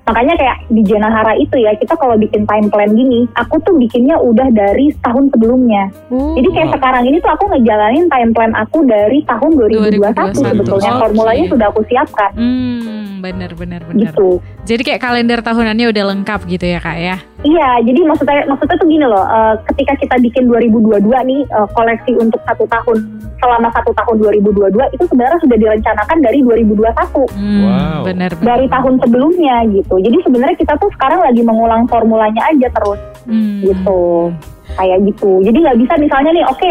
Makanya 0.03 0.35
kayak 0.35 0.57
di 0.67 0.83
Janahara 0.83 1.33
itu 1.37 1.55
ya 1.55 1.71
kita 1.75 1.95
kalau 1.95 2.17
bikin 2.17 2.43
time 2.43 2.67
plan 2.67 2.91
gini, 2.91 3.31
aku 3.33 3.55
tuh 3.61 3.75
bikinnya 3.77 4.19
udah 4.19 4.51
dari 4.51 4.91
tahun 4.99 5.31
sebelumnya. 5.31 5.95
Oh. 6.09 6.35
Jadi 6.35 6.49
kayak 6.51 6.69
Wow. 6.69 6.75
sekarang 6.75 7.03
ini 7.05 7.17
tuh 7.19 7.31
aku 7.31 7.45
ngejalanin 7.49 8.07
time 8.09 8.31
plan 8.33 8.53
aku 8.53 8.79
dari 8.83 9.23
tahun 9.23 9.51
2021, 9.55 10.35
2021. 10.35 10.35
sebetulnya 10.35 10.91
Oke. 10.91 11.01
formulanya 11.01 11.45
sudah 11.47 11.67
aku 11.69 11.81
siapkan 11.85 12.31
Hmm, 12.33 13.21
benar 13.21 13.55
benar 13.55 13.81
benar. 13.85 14.01
gitu. 14.03 14.43
Jadi 14.63 14.83
kayak 14.85 15.01
kalender 15.01 15.39
tahunannya 15.39 15.87
udah 15.89 16.05
lengkap 16.09 16.41
gitu 16.47 16.65
ya 16.65 16.79
kak 16.79 16.99
ya? 16.99 17.17
Iya, 17.43 17.83
jadi 17.83 18.01
maksudnya 18.07 18.47
maksudnya 18.47 18.77
tuh 18.79 18.87
gini 18.87 19.03
loh, 19.03 19.27
eh, 19.27 19.55
ketika 19.67 19.99
kita 19.99 20.15
bikin 20.23 20.47
2022 20.47 21.03
nih 21.27 21.43
eh, 21.43 21.69
koleksi 21.75 22.15
untuk 22.15 22.39
satu 22.47 22.65
tahun 22.67 22.97
selama 23.43 23.67
satu 23.75 23.91
tahun 23.93 24.17
2022 24.39 24.71
itu 24.95 25.05
sebenarnya 25.11 25.39
sudah 25.43 25.59
direncanakan 25.59 26.19
dari 26.23 26.39
2021 26.41 27.27
Hmm, 27.35 27.61
Wow. 27.67 28.01
benar 28.07 28.31
dari 28.39 28.67
tahun 28.71 28.95
sebelumnya 29.03 29.57
gitu. 29.69 29.95
Jadi 29.99 30.17
sebenarnya 30.23 30.57
kita 30.57 30.79
tuh 30.79 30.87
sekarang 30.95 31.19
lagi 31.19 31.43
mengulang 31.43 31.83
formulanya 31.87 32.43
aja 32.47 32.71
terus 32.71 33.01
Hmm. 33.27 33.59
gitu, 33.61 34.31
kayak 34.73 34.99
gitu. 35.05 35.43
Jadi 35.43 35.57
nggak 35.59 35.79
bisa 35.79 35.95
misalnya 35.99 36.31
nih, 36.33 36.47
oke 36.47 36.71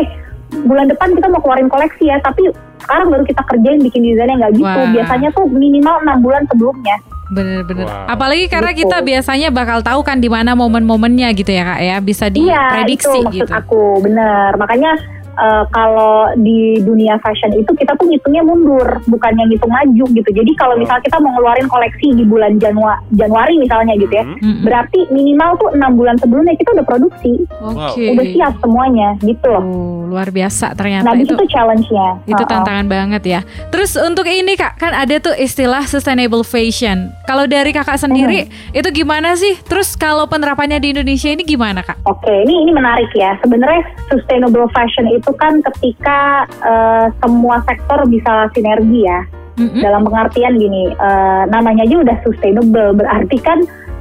bulan 0.63 0.87
depan 0.87 1.11
kita 1.11 1.27
mau 1.27 1.39
keluarin 1.39 1.67
koleksi 1.67 2.07
ya, 2.07 2.19
tapi 2.19 2.47
sekarang 2.81 3.07
baru 3.07 3.23
kita 3.23 3.43
kerjain 3.45 3.79
bikin 3.81 4.03
desainnya 4.03 4.35
nggak 4.39 4.53
gitu. 4.55 4.79
Wah. 4.79 4.91
Biasanya 4.95 5.29
tuh 5.31 5.45
minimal 5.47 5.95
enam 6.01 6.17
bulan 6.19 6.43
sebelumnya. 6.47 6.95
Bener-bener. 7.31 7.87
Wow. 7.87 8.11
Apalagi 8.11 8.51
karena 8.51 8.75
Gitu. 8.75 8.83
kita 8.85 8.99
biasanya 8.99 9.47
bakal 9.49 9.79
tahu 9.79 10.03
kan 10.03 10.19
di 10.19 10.27
mana 10.27 10.51
momen-momennya 10.51 11.31
gitu 11.31 11.47
ya 11.47 11.63
kak 11.63 11.79
ya, 11.79 11.95
bisa 11.97 12.27
Iya, 12.27 12.35
diprediksi 12.35 13.07
itu 13.07 13.23
maksud 13.23 13.47
gitu. 13.47 13.53
aku, 13.55 13.83
bener. 14.03 14.51
Makanya 14.59 14.91
eh, 15.33 15.63
kalau 15.69 16.11
di 16.35 16.59
dunia 16.79 17.15
fashion 17.19 17.51
itu 17.53 17.71
kita 17.71 17.93
tuh 17.93 18.05
ngitungnya 18.05 18.41
mundur, 18.41 18.87
bukan 19.05 19.31
yang 19.33 19.47
ngitung 19.47 19.69
maju 19.69 20.05
gitu. 20.07 20.29
Jadi 20.29 20.51
kalau 20.55 20.73
Oh. 20.73 20.79
misalnya 20.79 21.03
kita 21.03 21.17
mau 21.17 21.31
ngeluarin 21.31 21.67
koleksi 21.67 22.07
di 22.11 22.23
bulan 22.23 22.55
Janua 22.55 22.99
Januari 23.11 23.55
misalnya 23.55 23.93
gitu 23.95 24.09
ya, 24.09 24.23
Hmm. 24.23 24.37
Mm-mm. 24.37 24.63
berarti 24.63 24.99
minimal 25.09 25.49
tuh 25.57 25.69
enam 25.71 25.91
bulan 25.93 26.15
sebelumnya 26.15 26.53
kita 26.53 26.69
udah 26.71 26.85
produksi, 26.85 27.33
Oke. 27.57 28.05
udah 28.09 28.25
siap 28.27 28.53
semuanya 28.57 29.09
gitu 29.19 29.45
loh. 29.45 29.63
Oh, 29.63 29.99
luar 30.07 30.27
biasa 30.27 30.73
ternyata 30.73 31.05
Nah 31.05 31.15
itu. 31.15 31.31
situ 31.31 31.45
challenge-nya. 31.47 32.07
Itu 32.25 32.37
Uh-uh. 32.37 32.51
tantangan 32.51 32.85
banget 32.85 33.23
ya. 33.23 33.39
Terus 33.67 33.95
untuk 33.95 34.25
ini 34.25 34.53
kak, 34.53 34.77
kan 34.77 34.91
ada 34.91 35.15
tuh 35.17 35.33
istilah 35.33 35.83
sustainable 35.83 36.41
fashion. 36.41 37.11
Kalau 37.23 37.45
dari 37.45 37.71
kakak 37.71 37.95
sendiri, 37.95 38.45
Hmm. 38.45 38.77
itu 38.77 38.89
gimana 38.93 39.33
sih? 39.33 39.55
Terus 39.61 39.95
kalau 39.95 40.25
penerapannya 40.25 40.77
di 40.77 40.91
Indonesia 40.91 41.27
ini 41.27 41.43
gimana 41.43 41.79
kak? 41.79 41.99
Oke, 42.03 42.31
ini 42.41 42.61
ini 42.61 42.71
menarik 42.71 43.07
ya. 43.13 43.35
Sebenarnya 43.39 43.81
sustainable 44.07 44.67
fashion 44.69 45.07
itu 45.07 45.30
kan 45.37 45.61
ketika 45.61 46.49
eh, 46.63 47.07
semua 47.23 47.63
sektor 47.67 48.03
bisa 48.07 48.49
sinergi 48.55 49.05
ya. 49.05 49.21
Mm-mm. 49.59 49.83
Dalam 49.83 50.07
pengertian 50.07 50.55
gini, 50.57 50.95
eh, 50.95 51.43
namanya 51.51 51.83
aja 51.83 51.95
udah 52.01 52.17
sustainable, 52.23 52.95
berarti 52.95 53.37
kan 53.43 53.59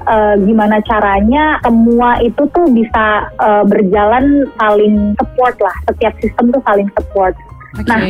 eh, 0.08 0.34
gimana 0.46 0.78
caranya 0.86 1.58
semua 1.60 2.22
itu 2.22 2.42
tuh 2.54 2.66
bisa 2.70 3.28
eh, 3.38 3.64
berjalan 3.66 4.46
saling 4.56 5.12
support 5.18 5.58
lah. 5.58 5.76
Setiap 5.90 6.14
sistem 6.22 6.54
tuh 6.54 6.62
saling 6.64 6.88
support. 6.94 7.34
Oke. 7.78 7.86
Nah, 7.86 8.02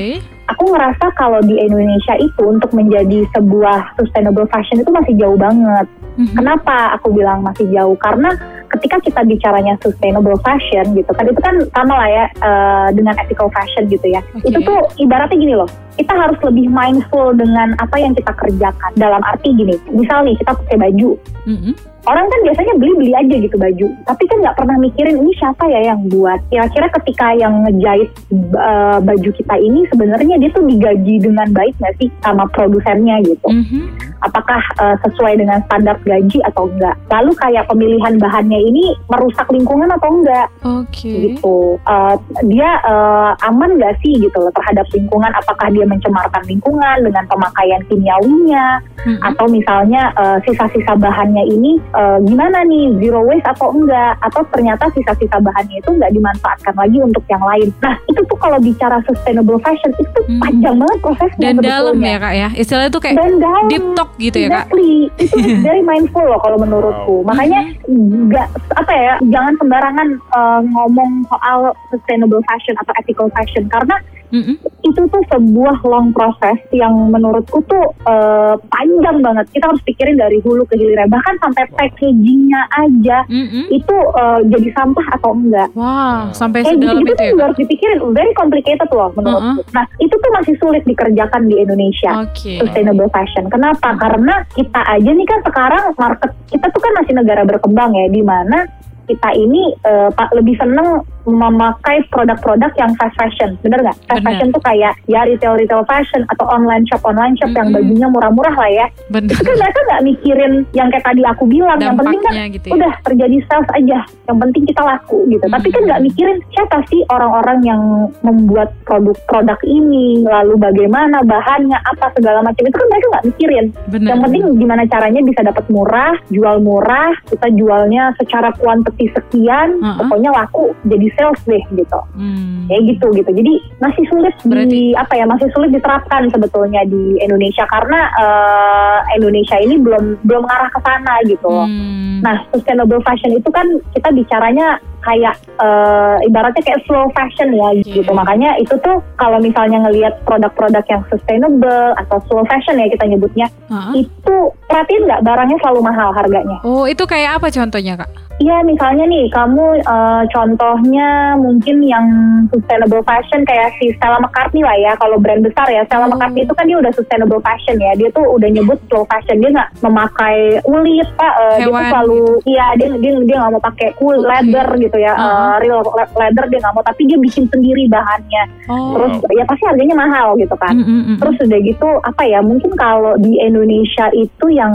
aku 0.51 0.75
ngerasa 0.75 1.07
kalau 1.15 1.41
di 1.47 1.57
Indonesia 1.57 2.15
itu 2.19 2.43
untuk 2.43 2.75
menjadi 2.75 3.25
sebuah 3.33 3.95
sustainable 3.97 4.47
fashion 4.51 4.83
itu 4.83 4.91
masih 4.91 5.15
jauh 5.17 5.39
banget. 5.39 5.87
Mhm. 6.19 6.37
Kenapa 6.37 6.99
aku 6.99 7.15
bilang 7.15 7.41
masih 7.47 7.71
jauh? 7.71 7.95
Karena 7.97 8.35
ketika 8.71 9.03
kita 9.03 9.21
bicaranya 9.27 9.75
sustainable 9.83 10.39
fashion 10.47 10.95
gitu 10.95 11.11
kan 11.11 11.27
itu 11.27 11.41
kan 11.43 11.55
sama 11.75 11.95
lah 11.97 12.09
ya 12.11 12.25
eh, 12.31 12.89
dengan 12.95 13.15
ethical 13.19 13.51
fashion 13.51 13.87
gitu 13.87 14.07
ya. 14.11 14.21
Oke. 14.37 14.51
Itu 14.51 14.59
tuh 14.63 14.79
ibaratnya 14.99 15.39
gini 15.39 15.55
loh. 15.55 15.71
Kita 15.99 16.17
harus 16.17 16.39
lebih 16.41 16.71
mindful 16.71 17.37
dengan 17.37 17.77
apa 17.77 17.97
yang 18.01 18.17
kita 18.17 18.33
kerjakan. 18.33 18.91
Dalam 18.97 19.21
arti 19.21 19.53
gini, 19.53 19.77
misal 19.93 20.25
nih 20.25 20.33
kita 20.41 20.57
pakai 20.57 20.81
baju, 20.81 21.13
Mhm. 21.45 21.73
orang 22.09 22.25
kan 22.25 22.41
biasanya 22.41 22.75
beli-beli 22.81 23.13
aja 23.13 23.37
gitu 23.37 23.57
baju, 23.61 23.87
tapi 24.09 24.25
kan 24.25 24.39
nggak 24.41 24.57
pernah 24.57 24.77
mikirin 24.81 25.21
ini 25.21 25.33
siapa 25.37 25.69
ya 25.69 25.93
yang 25.93 26.01
buat. 26.09 26.41
Kira-kira 26.49 26.89
ketika 26.97 27.37
yang 27.37 27.53
ngejahit 27.69 28.09
uh, 28.57 28.97
baju 29.05 29.31
kita 29.37 29.55
ini 29.61 29.85
sebenarnya 29.93 30.40
dia 30.41 30.51
tuh 30.57 30.65
digaji 30.65 31.21
dengan 31.21 31.49
baik 31.53 31.77
nggak 31.77 31.95
sih 32.01 32.09
sama 32.25 32.49
produsennya 32.51 33.21
gitu? 33.23 33.49
Mhm. 33.49 34.10
Apakah 34.21 34.61
uh, 34.79 34.97
sesuai 35.01 35.41
dengan 35.41 35.59
standar 35.65 35.97
gaji 36.05 36.39
atau 36.45 36.69
enggak? 36.69 36.97
Lalu 37.09 37.33
kayak 37.37 37.65
pemilihan 37.67 38.15
bahannya 38.17 38.61
ini 38.61 38.93
merusak 39.09 39.49
lingkungan 39.49 39.89
atau 39.91 40.09
enggak? 40.13 40.47
Oke. 40.63 41.33
gitu. 41.33 41.81
Uh, 41.85 42.15
dia 42.45 42.81
uh, 42.85 43.33
aman 43.47 43.77
nggak 43.77 43.97
sih 44.01 44.19
gitu 44.19 44.37
loh 44.37 44.53
terhadap 44.53 44.85
lingkungan? 44.93 45.33
Apakah 45.33 45.73
dia 45.73 45.85
mencemarkan 45.85 46.45
lingkungan 46.45 46.97
dengan 47.01 47.25
pemakaian 47.27 47.83
kimiawinya? 47.89 48.81
Mhm. 49.01 49.17
atau 49.25 49.49
misalnya 49.49 50.13
uh, 50.13 50.37
sisa-sisa 50.45 50.93
bahannya 50.93 51.41
ini 51.49 51.81
uh, 51.97 52.21
gimana 52.21 52.61
nih 52.69 52.93
zero 53.01 53.25
waste 53.25 53.49
atau 53.49 53.73
enggak 53.73 54.13
atau 54.21 54.45
ternyata 54.53 54.93
sisa-sisa 54.93 55.41
bahannya 55.41 55.81
itu 55.81 55.89
enggak 55.89 56.13
dimanfaatkan 56.13 56.77
lagi 56.77 57.01
untuk 57.01 57.25
yang 57.33 57.41
lain. 57.41 57.73
Nah 57.81 57.97
itu 58.05 58.21
tuh 58.21 58.37
kalau 58.37 58.61
bicara 58.61 59.01
sustainable 59.09 59.57
fashion 59.65 59.89
itu 59.97 60.19
Hmm. 60.21 60.37
panjang 60.37 60.77
banget 60.77 60.99
prosesnya 61.01 61.41
Dan 61.43 61.55
dalam 61.59 61.97
ya 61.97 62.17
kak 62.21 62.35
ya, 62.37 62.49
istilahnya 62.53 62.91
tuh 62.93 63.01
kayak 63.01 63.17
Dan 63.17 63.33
dalam. 63.41 63.65
deep 63.73 63.87
talk 63.97 64.10
gitu 64.17 64.37
ya 64.37 64.49
kak. 64.51 64.67
Exactly. 64.73 64.95
itu 65.21 65.37
very 65.63 65.83
mindful 65.85 66.25
loh 66.25 66.41
kalau 66.43 66.59
menurutku. 66.59 67.23
Makanya 67.23 67.71
nggak 67.87 68.49
apa 68.75 68.93
ya, 68.93 69.15
jangan 69.29 69.55
sembarangan 69.61 70.09
uh, 70.33 70.61
ngomong 70.65 71.29
soal 71.29 71.77
sustainable 71.93 72.43
fashion 72.49 72.75
atau 72.81 72.93
ethical 72.99 73.29
fashion 73.37 73.69
karena 73.69 73.97
Mhm. 74.31 74.55
itu 74.81 75.01
tuh 75.07 75.23
sebuah 75.29 75.85
long 75.85 76.11
proses 76.11 76.57
yang 76.73 77.13
menurutku 77.13 77.61
tuh 77.67 77.85
eh, 78.03 78.55
panjang 78.71 79.21
banget. 79.21 79.47
Kita 79.53 79.69
harus 79.69 79.83
pikirin 79.85 80.17
dari 80.17 80.41
hulu 80.41 80.65
ke 80.65 80.75
hilir 80.75 81.03
bahkan 81.07 81.37
sampai 81.39 81.67
packagingnya 81.75 82.63
aja 82.73 83.19
Mhm. 83.29 83.69
itu 83.71 83.97
eh, 84.17 84.41
jadi 84.49 84.69
sampah 84.73 85.07
atau 85.19 85.31
enggak. 85.35 85.69
Wah, 85.75 86.31
sampai 86.33 86.65
Kayak 86.65 86.79
sedalam 86.79 86.97
gitu-gitu 86.99 87.13
itu 87.13 87.21
tuh 87.21 87.39
ya 87.39 87.45
harus 87.45 87.59
dipikirin, 87.59 87.99
very 88.11 88.33
complicated 88.35 88.89
loh 88.91 89.11
menurutku. 89.13 89.61
Nah 89.71 89.85
itu 89.99 90.15
tuh 90.15 90.31
masih 90.33 90.55
sulit 90.59 90.83
dikerjakan 90.85 91.43
di 91.47 91.57
Indonesia. 91.59 92.25
Oke. 92.25 92.59
Sustainable 92.59 93.11
fashion. 93.11 93.47
Kenapa? 93.51 93.95
Karena 93.99 94.43
kita 94.55 94.81
aja 94.81 95.11
nih 95.11 95.27
kan 95.27 95.41
sekarang 95.45 95.83
market 95.99 96.31
kita 96.49 96.67
tuh 96.71 96.81
kan 96.81 96.93
masih 97.03 97.13
negara 97.15 97.43
berkembang 97.45 97.93
ya, 97.95 98.07
di 98.09 98.23
mana 98.23 98.65
kita 99.07 99.31
ini 99.35 99.75
eh, 99.83 100.09
pak 100.15 100.31
lebih 100.33 100.55
seneng 100.55 101.03
memakai 101.25 102.01
produk-produk 102.09 102.73
yang 102.77 102.93
fast 102.97 103.17
fashion, 103.17 103.57
bener 103.61 103.81
nggak? 103.81 103.97
Fast 104.07 104.21
Bener. 104.21 104.27
fashion 104.33 104.49
tuh 104.51 104.63
kayak 104.63 104.93
ya 105.05 105.21
retail 105.25 105.57
retail 105.57 105.85
fashion 105.85 106.23
atau 106.29 106.47
online 106.49 106.85
shop 106.89 107.03
online 107.05 107.37
shop 107.37 107.53
yang 107.53 107.69
Mm-mm. 107.69 107.81
bajunya 107.81 108.09
murah-murah 108.09 108.55
lah 108.55 108.71
ya. 108.71 108.87
Bener. 109.09 109.33
Itu 109.33 109.43
kan 109.43 109.57
mereka 109.57 109.81
nggak 109.85 110.03
mikirin 110.05 110.53
yang 110.73 110.89
kayak 110.89 111.05
tadi 111.05 111.23
aku 111.25 111.45
bilang, 111.45 111.79
yang 111.79 111.97
penting 111.97 112.21
kan 112.21 112.33
Dampaknya 112.33 112.55
gitu 112.57 112.67
ya. 112.67 112.73
udah 112.77 112.93
terjadi 113.05 113.37
sales 113.47 113.71
aja, 113.75 113.99
yang 114.29 114.39
penting 114.39 114.63
kita 114.65 114.83
laku 114.83 115.19
gitu. 115.29 115.45
Tapi 115.45 115.69
kan 115.69 115.81
Hmm. 115.81 115.89
nggak 115.91 116.03
mikirin 116.07 116.39
siapa 116.53 116.79
sih 116.87 117.01
orang-orang 117.09 117.59
yang 117.65 117.83
membuat 118.21 118.69
produk-produk 118.85 119.59
ini, 119.65 120.23
lalu 120.23 120.55
bagaimana 120.57 121.25
bahannya, 121.25 121.77
apa 121.77 122.13
segala 122.15 122.41
macam 122.41 122.63
itu 122.63 122.77
kan 122.77 122.89
mereka 122.89 123.07
nggak 123.11 123.27
mikirin. 123.27 123.67
Bener. 123.89 124.09
Yang 124.13 124.21
penting 124.29 124.43
gimana 124.57 124.83
caranya 124.87 125.21
bisa 125.25 125.41
dapat 125.43 125.65
murah, 125.69 126.15
jual 126.29 126.57
murah, 126.61 127.13
kita 127.27 127.49
jualnya 127.55 128.13
secara 128.17 128.53
kuantiti 128.57 129.09
sekian, 129.11 129.81
Uh-uh. 129.81 130.05
pokoknya 130.05 130.31
laku 130.33 130.73
jadi 130.85 131.09
sales 131.21 131.41
deh 131.45 131.61
gitu. 131.77 132.01
Hmm. 132.17 132.65
Kayak 132.65 132.83
gitu 132.89 133.07
gitu. 133.13 133.31
Jadi 133.31 133.53
masih 133.77 134.05
sulit 134.09 134.35
di 134.39 134.49
Berarti- 134.49 134.97
apa 134.97 135.13
ya 135.15 135.25
masih 135.29 135.49
sulit 135.53 135.71
diterapkan 135.71 136.33
sebetulnya 136.33 136.81
di 136.87 137.21
Indonesia 137.21 137.69
karena 137.69 138.09
eh, 138.17 138.99
Indonesia 139.15 139.57
ini 139.57 139.77
belum 139.77 140.25
belum 140.25 140.41
mengarah 140.41 140.71
ke 140.73 140.81
sana 140.81 141.15
gitu. 141.27 141.53
Hmm. 141.53 142.25
Nah, 142.25 142.37
sustainable 142.49 143.01
fashion 143.01 143.33
itu 143.33 143.49
kan 143.49 143.65
kita 143.93 144.09
bicaranya 144.11 144.77
kayak 145.01 145.33
eh, 145.57 146.17
ibaratnya 146.25 146.61
kayak 146.61 146.81
slow 146.85 147.09
fashion 147.11 147.53
ya 147.53 147.69
gitu. 147.81 148.09
Makanya 148.11 148.57
itu 148.57 148.73
tuh 148.81 149.01
kalau 149.15 149.41
misalnya 149.41 149.81
ngelihat 149.81 150.21
produk-produk 150.25 150.85
yang 150.87 151.03
sustainable 151.09 151.93
atau 151.97 152.17
slow 152.25 152.45
fashion 152.47 152.77
ya 152.77 152.89
kita 152.89 153.05
nyebutnya, 153.07 153.49
Ah. 153.69 153.93
itu 153.93 154.35
perhatiin 154.67 155.05
nggak 155.05 155.25
barangnya 155.25 155.57
selalu 155.59 155.81
mahal 155.83 156.09
harganya. 156.13 156.57
Oh, 156.63 156.85
itu 156.85 157.05
kayak 157.05 157.41
apa 157.41 157.49
contohnya 157.49 157.97
kak? 157.97 158.11
Iya, 158.41 158.65
misalnya 158.65 159.05
nih 159.05 159.29
kamu 159.29 159.65
eh, 159.79 160.23
contohnya 160.33 161.09
mungkin 161.37 161.85
yang 161.85 162.07
sustainable 162.49 163.05
fashion 163.05 163.45
kayak 163.45 163.77
si 163.77 163.93
Stella 163.93 164.17
McCartney 164.17 164.65
lah 164.65 164.73
ya. 164.75 164.93
Kalau 164.97 165.21
brand 165.21 165.45
besar 165.45 165.69
ya, 165.69 165.85
Stella 165.85 166.09
Oh. 166.09 166.11
McCartney 166.11 166.43
itu 166.43 166.55
kan 166.57 166.65
dia 166.65 166.81
udah 166.81 166.89
sustainable 166.91 167.39
fashion 167.41 167.77
ya. 167.77 167.93
Dia 167.95 168.09
tuh 168.11 168.25
udah 168.25 168.49
nyebut 168.49 168.81
slow 168.89 169.05
fashion. 169.07 169.45
Dia 169.45 169.53
nggak 169.53 169.85
memakai 169.85 170.57
kulit, 170.63 171.09
pak. 171.15 171.33
Eh, 171.37 171.57
dia 171.61 171.69
tuh 171.69 171.85
selalu, 171.85 172.21
iya 172.47 172.67
dia 172.75 172.89
dia 172.97 173.13
dia 173.21 173.37
nggak 173.37 173.53
mau 173.53 173.63
pakai 173.63 173.89
kulit 173.95 174.19
Oke. 174.19 174.27
leather 174.27 174.67
gitu 174.81 174.97
ya, 174.99 175.13
Eh, 175.13 175.21
Uh-huh. 175.21 175.57
real 175.61 175.81
le- 175.85 176.13
leather 176.17 176.45
dia 176.49 176.59
nggak 176.59 176.75
mau. 176.75 176.83
Tapi 176.83 177.03
dia 177.05 177.19
bikin 177.21 177.45
sendiri 177.47 177.85
bahannya. 177.87 178.43
Oh. 178.67 178.97
Terus 178.97 179.15
ya 179.31 179.45
pasti 179.45 179.65
harganya 179.65 179.95
mahal 179.95 180.33
gitu 180.35 180.57
kan. 180.57 180.73
Mm, 180.73 180.89
mm, 180.89 181.03
mm. 181.05 181.17
Terus 181.21 181.37
udah 181.45 181.61
gitu 181.61 181.89
apa 182.01 182.23
ya 182.25 182.41
mungkin 182.41 182.73
kalau 182.73 183.21
di 183.21 183.37
Indonesia 183.37 184.09
itu 184.11 184.47
yang 184.49 184.73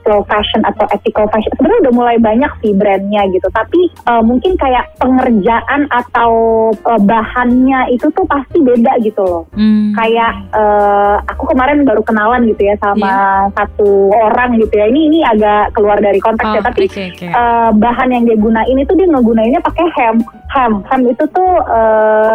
slow 0.00 0.22
fashion 0.24 0.62
atau 0.62 0.86
ethical 0.88 1.26
fashion 1.28 1.50
sebenarnya 1.52 1.90
udah 1.90 1.94
mulai 1.94 2.16
banyak 2.16 2.52
sih 2.60 2.70
brandnya 2.92 3.24
gitu. 3.30 3.48
Tapi 3.48 3.80
eh, 3.88 4.22
mungkin 4.22 4.52
kayak 4.54 4.84
pengerjaan 5.00 5.88
atau 5.88 6.32
eh, 6.74 7.00
bahannya 7.00 7.88
itu 7.88 8.04
tuh 8.12 8.28
pasti 8.28 8.60
beda 8.60 9.00
gitu 9.00 9.24
loh. 9.24 9.44
Hmm. 9.52 9.94
kayak 9.94 10.32
eh, 10.52 11.16
aku 11.26 11.48
kemarin 11.48 11.82
baru 11.82 12.02
kenalan 12.02 12.44
gitu 12.44 12.62
ya 12.62 12.76
sama 12.76 13.12
satu 13.52 14.12
orang 14.12 14.58
gitu 14.58 14.74
ya. 14.74 14.86
Ini 14.86 15.00
ini 15.08 15.18
agak 15.22 15.72
keluar 15.72 15.96
dari 15.96 16.20
konteks 16.20 16.44
Oh, 16.44 16.54
ya 16.54 16.60
tapi 16.60 16.84
oke, 16.84 17.02
oke. 17.08 17.26
eh, 17.26 17.70
bahan 17.72 18.08
yang 18.10 18.24
dia 18.26 18.36
gunain 18.36 18.76
itu 18.76 18.92
dia 18.92 19.06
ngegunainnya 19.06 19.60
pakai 19.60 19.86
hem 19.90 20.16
hem 20.52 20.72
hem 20.84 21.00
itu 21.06 21.24
tuh 21.28 21.52
eh, 21.64 22.34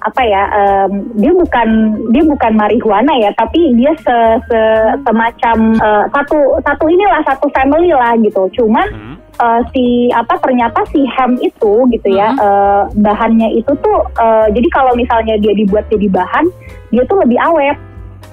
apa 0.00 0.20
ya 0.20 0.42
em, 0.52 0.90
dia 1.14 1.32
bukan 1.32 1.68
dia 2.10 2.22
bukan 2.22 2.52
marijuana 2.54 3.12
ya. 3.16 3.32
Tapi 3.32 3.72
dia 3.74 3.92
se, 3.96 4.16
se- 4.44 4.94
semacam 5.02 5.56
eh, 5.74 6.04
satu 6.10 6.36
satu 6.60 6.84
inilah 6.86 7.20
satu 7.24 7.48
family 7.50 7.90
lah 7.90 8.12
gitu. 8.18 8.48
Cuman 8.54 8.86
Hmm. 8.86 9.13
Eh, 9.36 9.60
si 9.70 9.84
apa 10.10 10.38
ternyata 10.38 10.84
si 10.90 11.02
ham 11.06 11.34
itu 11.38 11.86
gitu 11.90 12.08
ya 12.08 12.30
eh, 12.32 12.82
bahannya 12.94 13.54
itu 13.54 13.72
tuh 13.78 13.98
eh, 14.14 14.46
jadi 14.50 14.68
kalau 14.70 14.92
misalnya 14.94 15.34
dia 15.36 15.52
dibuat 15.52 15.86
jadi 15.88 16.06
bahan 16.08 16.46
dia 16.90 17.02
tuh 17.04 17.18
lebih 17.20 17.38
awet 17.40 17.78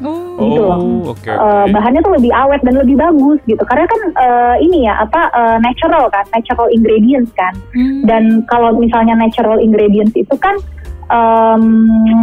Oh. 0.01 0.33
gitu 0.41 0.61
loh. 0.65 0.81
Oh, 0.81 1.13
oke. 1.13 1.29
Eh, 1.29 1.37
oke. 1.37 1.77
bahannya 1.77 2.01
tuh 2.01 2.17
lebih 2.17 2.33
awet 2.33 2.57
dan 2.65 2.73
lebih 2.73 2.97
bagus 2.97 3.37
gitu 3.45 3.61
karena 3.61 3.85
kan 3.85 4.01
eh, 4.17 4.55
ini 4.65 4.89
ya 4.89 4.97
apa 4.97 5.29
eh, 5.29 5.57
natural 5.61 6.09
kan 6.09 6.25
natural 6.33 6.73
ingredients 6.73 7.29
kan 7.37 7.53
Hmm. 7.77 8.01
dan 8.09 8.41
kalau 8.49 8.73
misalnya 8.73 9.13
natural 9.13 9.61
ingredients 9.61 10.17
itu 10.17 10.33
kan 10.41 10.57
em, 11.12 11.63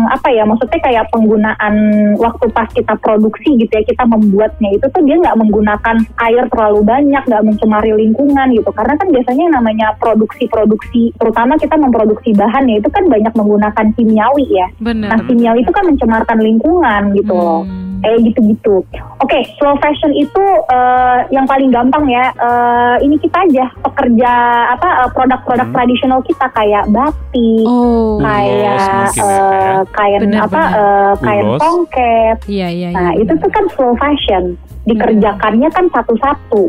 apa 0.08 0.28
ya 0.32 0.42
maksudnya 0.42 0.80
kayak 0.80 1.04
penggunaan 1.12 1.74
waktu 2.16 2.48
pas 2.50 2.68
kita 2.68 2.96
produksi 2.96 3.54
gitu 3.56 3.68
ya 3.70 3.84
kita 3.84 4.04
membuatnya 4.04 4.72
itu 4.72 4.86
tuh 4.88 5.02
dia 5.04 5.16
nggak 5.16 5.36
menggunakan 5.36 5.96
air 6.18 6.44
terlalu 6.48 6.80
banyak 6.82 7.22
nggak 7.22 7.44
mencemari 7.44 7.92
lingkungan 7.92 8.48
gitu 8.50 8.70
karena 8.72 8.94
kan 8.96 9.08
biasanya 9.08 9.42
yang 9.44 9.54
namanya 9.54 9.86
produksi-produksi 9.98 11.12
terutama 11.16 11.54
kita 11.56 11.76
memproduksi 11.76 12.32
bahan 12.32 12.64
ya 12.66 12.80
itu 12.80 12.88
kan 12.88 13.04
banyak 13.06 13.32
menggunakan 13.32 13.86
kimiawi 13.92 14.46
ya 14.48 14.66
Bener. 14.80 15.12
nah 15.12 15.20
kimiawi 15.20 15.60
itu 15.60 15.70
kan 15.70 15.84
mencemarkan 15.84 16.38
lingkungan 16.38 17.02
gitu 17.12 17.34
loh 17.34 17.62
Hmm. 17.98 18.06
kayak 18.06 18.30
gitu-gitu. 18.30 18.86
Oke, 19.18 19.38
slow 19.58 19.74
fashion 19.82 20.14
itu 20.14 20.38
eh, 20.70 21.18
yang 21.34 21.42
paling 21.44 21.74
gampang 21.74 22.06
ya. 22.06 22.30
eh, 22.30 22.96
ini 23.02 23.18
kita 23.18 23.42
aja 23.42 23.66
pekerja 23.82 24.30
apa 24.70 24.88
eh, 25.02 25.10
produk-produk 25.10 25.66
Hmm. 25.66 25.74
tradisional 25.74 26.20
kita 26.22 26.46
kayak 26.48 26.86
batik, 26.88 27.66
Oh. 27.66 28.22
kayak 28.22 28.77
Ulos 28.80 28.94
mungkin 29.08 29.24
ya, 29.24 29.38
eh, 29.38 29.80
kain 29.90 30.20
Benar, 30.20 30.40
apa 30.40 30.50
benar. 30.54 30.70
eh, 30.72 31.12
kain 31.20 31.44
Ulos. 31.44 31.60
tongket. 31.60 32.36
Iya, 32.46 32.68
iya, 32.68 32.88
Nah, 32.90 33.10
iya. 33.10 33.20
itu 33.20 33.32
tuh 33.34 33.50
kan 33.50 33.64
slow 33.70 33.92
fashion. 33.94 34.44
Dikerjakannya 34.84 35.68
kan 35.68 35.84
satu-satu. 35.90 36.62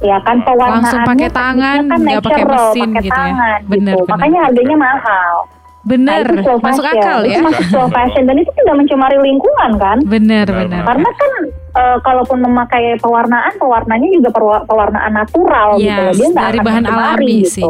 Ya 0.00 0.18
kan 0.20 0.42
pewarnaannya 0.42 0.82
Langsung 0.82 1.00
pakai 1.04 1.14
tekniknya 1.24 1.30
tangan, 1.32 1.78
kan 1.84 1.98
nggak 2.00 2.20
pakai 2.20 2.42
natural, 2.42 2.58
mesin 2.64 2.88
pakai 2.88 2.98
gitu 2.98 3.06
ya. 3.06 3.14
tangan 3.16 3.60
Benar, 3.62 3.92
gitu. 3.92 4.02
benar. 4.02 4.12
Makanya 4.12 4.38
harganya 4.42 4.76
mahal. 4.76 5.34
Bener, 5.82 6.22
Nah, 6.22 6.30
itu 6.32 6.42
slow 6.46 6.58
masuk 6.60 6.84
fashion. 6.84 7.02
akal 7.02 7.18
Itu 7.20 7.32
ya. 7.32 7.40
masuk 7.42 7.64
slow 7.68 7.88
fashion 7.88 8.22
dan 8.24 8.36
itu 8.36 8.50
tidak 8.52 8.74
mencemari 8.76 9.16
lingkungan 9.20 9.70
kan? 9.76 9.98
Bener, 10.00 10.46
Benar, 10.46 10.62
bener. 10.64 10.82
Karena 10.84 11.10
kan 11.12 11.32
eh, 11.72 11.98
kalaupun 12.00 12.38
memakai 12.38 12.84
pewarnaan, 12.98 13.52
pewarnanya 13.56 14.08
juga 14.12 14.28
pewarnaan 14.62 15.12
natural 15.12 15.68
Yes, 15.74 15.82
gitu 15.82 16.00
loh. 16.00 16.14
Dia 16.14 16.28
dari 16.36 16.58
akan 16.58 16.66
bahan 16.66 16.84
alami 16.84 17.36
gitu. 17.40 17.50
sih. 17.50 17.64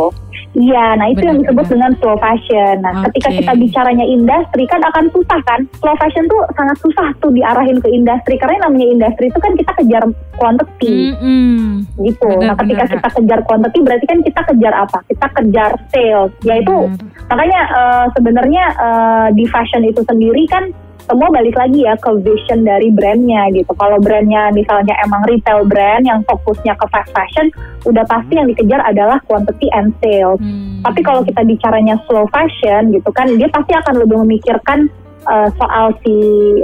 Iya, 0.52 1.00
nah 1.00 1.08
itu 1.08 1.24
yang 1.24 1.40
Benar, 1.40 1.48
disebut 1.48 1.64
benar. 1.64 1.72
dengan 1.72 1.92
slow 1.96 2.16
fashion. 2.20 2.74
Nah, 2.84 2.92
ketika 3.08 3.28
Oke. 3.32 3.36
kita 3.40 3.52
bicaranya 3.56 4.04
industri 4.04 4.64
kan 4.68 4.80
akan 4.84 5.04
susah 5.08 5.40
kan? 5.48 5.60
Slow 5.80 5.96
fashion 5.96 6.28
tuh 6.28 6.40
sangat 6.52 6.76
susah 6.84 7.08
tuh 7.24 7.32
diarahin 7.32 7.80
ke 7.80 7.88
industri 7.88 8.36
karena 8.36 8.68
namanya 8.68 8.86
industri 8.92 9.32
itu 9.32 9.38
kan 9.40 9.52
kita 9.56 9.72
kejar 9.80 10.04
quantity 10.36 11.16
Mm-mm. 11.16 11.88
gitu. 12.04 12.28
Benar, 12.36 12.52
nah, 12.52 12.56
ketika 12.60 12.84
benar, 12.84 12.94
kita 13.00 13.08
kejar 13.16 13.40
quantity 13.48 13.78
berarti 13.80 14.04
kan 14.04 14.18
kita 14.20 14.40
kejar 14.52 14.74
apa? 14.76 14.98
Kita 15.08 15.26
kejar 15.40 15.70
sales. 15.88 16.32
Yaitu 16.44 16.76
Benar. 16.76 17.28
makanya 17.32 17.60
eh, 17.72 18.06
sebenarnya 18.12 18.64
eh, 18.76 19.26
di 19.32 19.44
fashion 19.48 19.82
itu 19.88 20.04
sendiri 20.04 20.44
kan 20.52 20.68
semua 21.06 21.28
balik 21.34 21.54
lagi 21.58 21.82
ya 21.82 21.98
ke 21.98 22.10
vision 22.22 22.62
dari 22.62 22.88
brandnya 22.94 23.50
gitu. 23.52 23.72
Kalau 23.74 23.98
brandnya 23.98 24.54
misalnya 24.54 24.94
emang 25.02 25.26
retail 25.26 25.66
brand 25.66 26.06
yang 26.06 26.22
fokusnya 26.26 26.74
ke 26.78 26.86
fast 26.90 27.10
fashion, 27.10 27.50
udah 27.86 28.06
pasti 28.06 28.38
yang 28.38 28.46
dikejar 28.46 28.80
adalah 28.86 29.18
quantity 29.26 29.66
and 29.74 29.90
sales. 29.98 30.38
Hmm. 30.38 30.80
Tapi 30.86 31.00
kalau 31.02 31.22
kita 31.26 31.42
bicaranya 31.42 31.98
slow 32.06 32.26
fashion 32.30 32.94
gitu 32.94 33.10
kan, 33.10 33.28
dia 33.34 33.50
pasti 33.50 33.72
akan 33.74 33.94
lebih 34.02 34.22
memikirkan 34.22 34.90
uh, 35.26 35.48
soal 35.58 35.94
si 36.02 36.14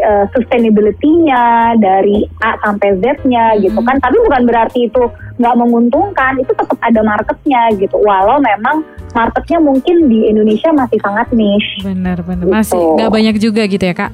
uh, 0.03 0.25
sustainability-nya 0.35 1.75
dari 1.79 2.27
A 2.43 2.59
sampai 2.63 2.99
Z-nya 2.99 3.59
gitu 3.63 3.79
kan. 3.83 3.97
Tapi 3.99 4.17
bukan 4.27 4.43
berarti 4.47 4.87
itu 4.87 5.03
nggak 5.39 5.55
menguntungkan, 5.55 6.35
itu 6.43 6.51
tetap 6.51 6.79
ada 6.83 7.01
marketnya 7.03 7.71
gitu. 7.79 7.97
Walau 8.03 8.43
memang 8.43 8.83
marketnya 9.15 9.59
mungkin 9.63 10.11
di 10.11 10.29
Indonesia 10.29 10.71
masih 10.75 10.99
sangat 11.03 11.31
niche. 11.31 11.83
Benar, 11.87 12.23
benar. 12.27 12.45
Gitu. 12.47 12.55
Masih 12.55 12.81
nggak 12.99 13.11
banyak 13.13 13.37
juga 13.39 13.63
gitu 13.67 13.85
ya 13.85 13.95
kak. 13.95 14.13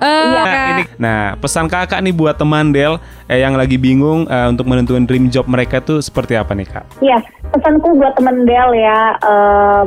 Eh, 0.00 0.08
Iya. 0.08 0.32
Nah, 0.32 0.44
Kak. 0.48 0.68
ini, 0.72 0.84
nah 0.96 1.20
pesan 1.36 1.68
kakak 1.68 2.00
nih 2.00 2.16
buat 2.16 2.32
teman 2.40 2.72
Del 2.72 2.96
eh, 3.28 3.44
yang 3.44 3.52
lagi 3.52 3.76
bingung 3.76 4.24
eh, 4.32 4.48
untuk 4.48 4.64
menentukan 4.64 5.04
dream 5.04 5.28
job 5.28 5.44
mereka 5.44 5.84
tuh 5.84 6.00
seperti 6.00 6.40
apa 6.40 6.56
nih 6.56 6.64
kak? 6.64 6.88
Iya, 7.04 7.20
pesanku 7.52 8.00
buat 8.00 8.16
temen 8.16 8.48
Del 8.48 8.80
ya, 8.80 9.12
a- 9.20 9.84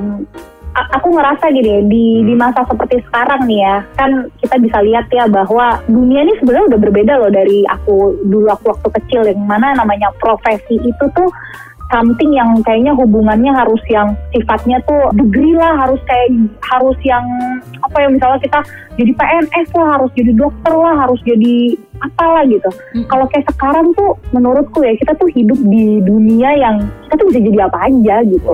aku 0.74 1.08
ngerasa 1.14 1.46
gini 1.54 1.86
di 1.86 2.06
di 2.26 2.34
masa 2.34 2.66
seperti 2.66 3.02
sekarang 3.06 3.46
nih 3.46 3.62
ya, 3.62 3.76
kan 3.94 4.12
kita 4.42 4.56
bisa 4.58 4.78
lihat 4.82 5.06
ya 5.14 5.30
bahwa 5.30 5.78
dunia 5.86 6.26
ini 6.26 6.34
sebenarnya 6.42 6.74
udah 6.74 6.80
berbeda 6.82 7.14
loh 7.22 7.32
dari 7.32 7.62
aku 7.70 8.18
dulu 8.26 8.50
aku 8.50 8.74
waktu 8.74 8.90
kecil. 9.02 9.22
Yang 9.30 9.42
mana 9.46 9.78
namanya 9.78 10.10
profesi 10.18 10.82
itu 10.82 11.06
tuh 11.14 11.30
something 11.94 12.34
yang 12.34 12.58
kayaknya 12.66 12.98
hubungannya 12.98 13.54
harus 13.54 13.78
yang 13.86 14.18
sifatnya 14.34 14.82
tuh 14.90 15.14
degree 15.14 15.54
lah 15.54 15.86
harus 15.86 16.02
kayak 16.10 16.50
harus 16.66 16.98
yang 17.06 17.22
apa 17.86 17.98
ya 18.02 18.08
misalnya 18.10 18.40
kita 18.42 18.60
jadi 18.98 19.12
PNS 19.14 19.70
lah 19.78 19.88
harus 20.02 20.12
jadi 20.18 20.32
dokter 20.34 20.74
lah 20.74 20.96
harus 21.06 21.22
jadi 21.22 21.78
apalah 22.02 22.44
gitu. 22.50 22.70
Mm. 22.98 23.06
kalau 23.08 23.26
kayak 23.30 23.46
sekarang 23.54 23.94
tuh 23.94 24.18
menurutku 24.34 24.82
ya 24.82 24.98
kita 24.98 25.14
tuh 25.22 25.30
hidup 25.30 25.60
di 25.70 26.02
dunia 26.02 26.50
yang 26.58 26.76
kita 27.08 27.14
tuh 27.22 27.28
bisa 27.30 27.40
jadi 27.46 27.60
apa 27.70 27.78
aja 27.86 28.16
gitu 28.26 28.52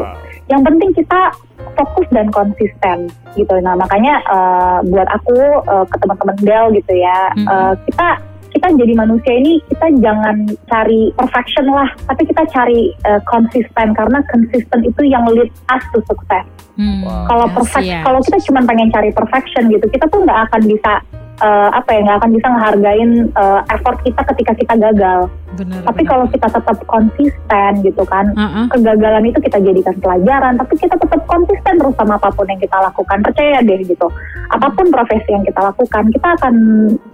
yang 0.49 0.61
penting 0.65 0.89
kita 0.93 1.31
fokus 1.77 2.07
dan 2.11 2.27
konsisten 2.33 3.07
gitu 3.33 3.55
nah 3.61 3.77
makanya 3.77 4.19
eh, 4.25 4.77
buat 4.89 5.07
aku 5.07 5.37
eh, 5.63 5.85
ke 5.87 5.95
teman-teman 6.01 6.37
Del 6.41 6.65
gitu 6.75 6.93
ya 6.93 7.31
Mm. 7.37 7.45
eh, 7.47 7.73
kita 7.87 8.07
kita 8.49 8.67
jadi 8.73 8.93
manusia 8.97 9.33
ini 9.37 9.61
kita 9.69 9.93
jangan 10.01 10.49
cari 10.65 11.13
perfection 11.13 11.69
lah 11.69 11.87
tapi 12.09 12.25
kita 12.25 12.43
cari 12.49 12.91
eh, 13.05 13.21
konsisten 13.29 13.93
karena 13.93 14.19
konsisten 14.33 14.79
itu 14.81 15.01
yang 15.05 15.23
lead 15.29 15.53
us 15.69 15.83
to 15.93 16.01
success 16.09 16.45
Hmm. 16.79 17.03
kalau 17.27 17.43
Yes, 17.51 17.55
perfect 17.59 17.87
yes. 17.91 18.03
kalau 18.07 18.19
kita 18.23 18.39
cuma 18.47 18.63
pengen 18.63 18.87
cari 18.87 19.11
perfection 19.11 19.67
gitu 19.67 19.83
kita 19.91 20.07
tuh 20.07 20.23
nggak 20.23 20.47
akan 20.47 20.61
bisa 20.63 20.93
eh, 21.39 21.69
apa 21.71 21.89
ya 21.89 21.99
nggak 22.01 22.17
akan 22.17 22.31
bisa 22.31 22.47
ngehargain 22.47 23.11
eh, 23.29 23.59
effort 23.69 23.97
kita 24.01 24.21
ketika 24.25 24.51
kita 24.53 24.73
gagal 24.77 25.19
benar. 25.51 25.81
tapi 25.83 26.01
benar. 26.01 26.09
kalau 26.09 26.25
kita 26.27 26.47
tetap 26.49 26.77
konsisten 26.85 27.71
gitu 27.81 28.03
kan 28.05 28.25
Uh-uh. 28.31 28.65
kegagalan 28.69 29.23
itu 29.25 29.39
kita 29.39 29.57
jadikan 29.59 29.95
pelajaran 29.97 30.53
tapi 30.55 30.73
kita 30.75 30.95
tetap 30.95 31.21
konsisten 31.25 31.73
terus 31.75 31.95
sama 31.95 32.15
apa 32.15 32.29
pun 32.29 32.45
yang 32.45 32.57
kita 32.57 32.77
lakukan 32.77 33.19
percaya 33.19 33.59
deh 33.59 33.79
gitu 33.81 34.07
apa 34.49 34.67
pun 34.69 34.85
profesi 34.89 35.29
yang 35.29 35.43
kita 35.43 35.61
lakukan 35.63 36.03
kita 36.09 36.27
akan 36.35 36.53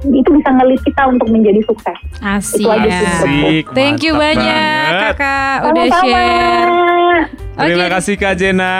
itu 0.05 0.29
bisa 0.31 0.49
ngelit 0.51 0.81
kita 0.81 1.03
untuk 1.05 1.27
menjadi 1.27 1.61
sukses 1.63 1.97
Asik. 2.17 2.63
Itu 2.63 2.69
aja 2.69 2.89
sih. 2.89 3.07
Asik, 3.07 3.65
Thank 3.71 4.01
you 4.01 4.13
mantap 4.13 4.37
banyak 4.37 4.55
banget. 4.87 5.01
kakak 5.13 5.55
udah 5.63 5.83
Sama-sama. 5.85 6.09
share. 6.15 7.21
Terima 7.55 7.85
Oke. 7.85 7.93
kasih 7.93 8.15
Kak 8.17 8.33
Jena. 8.35 8.75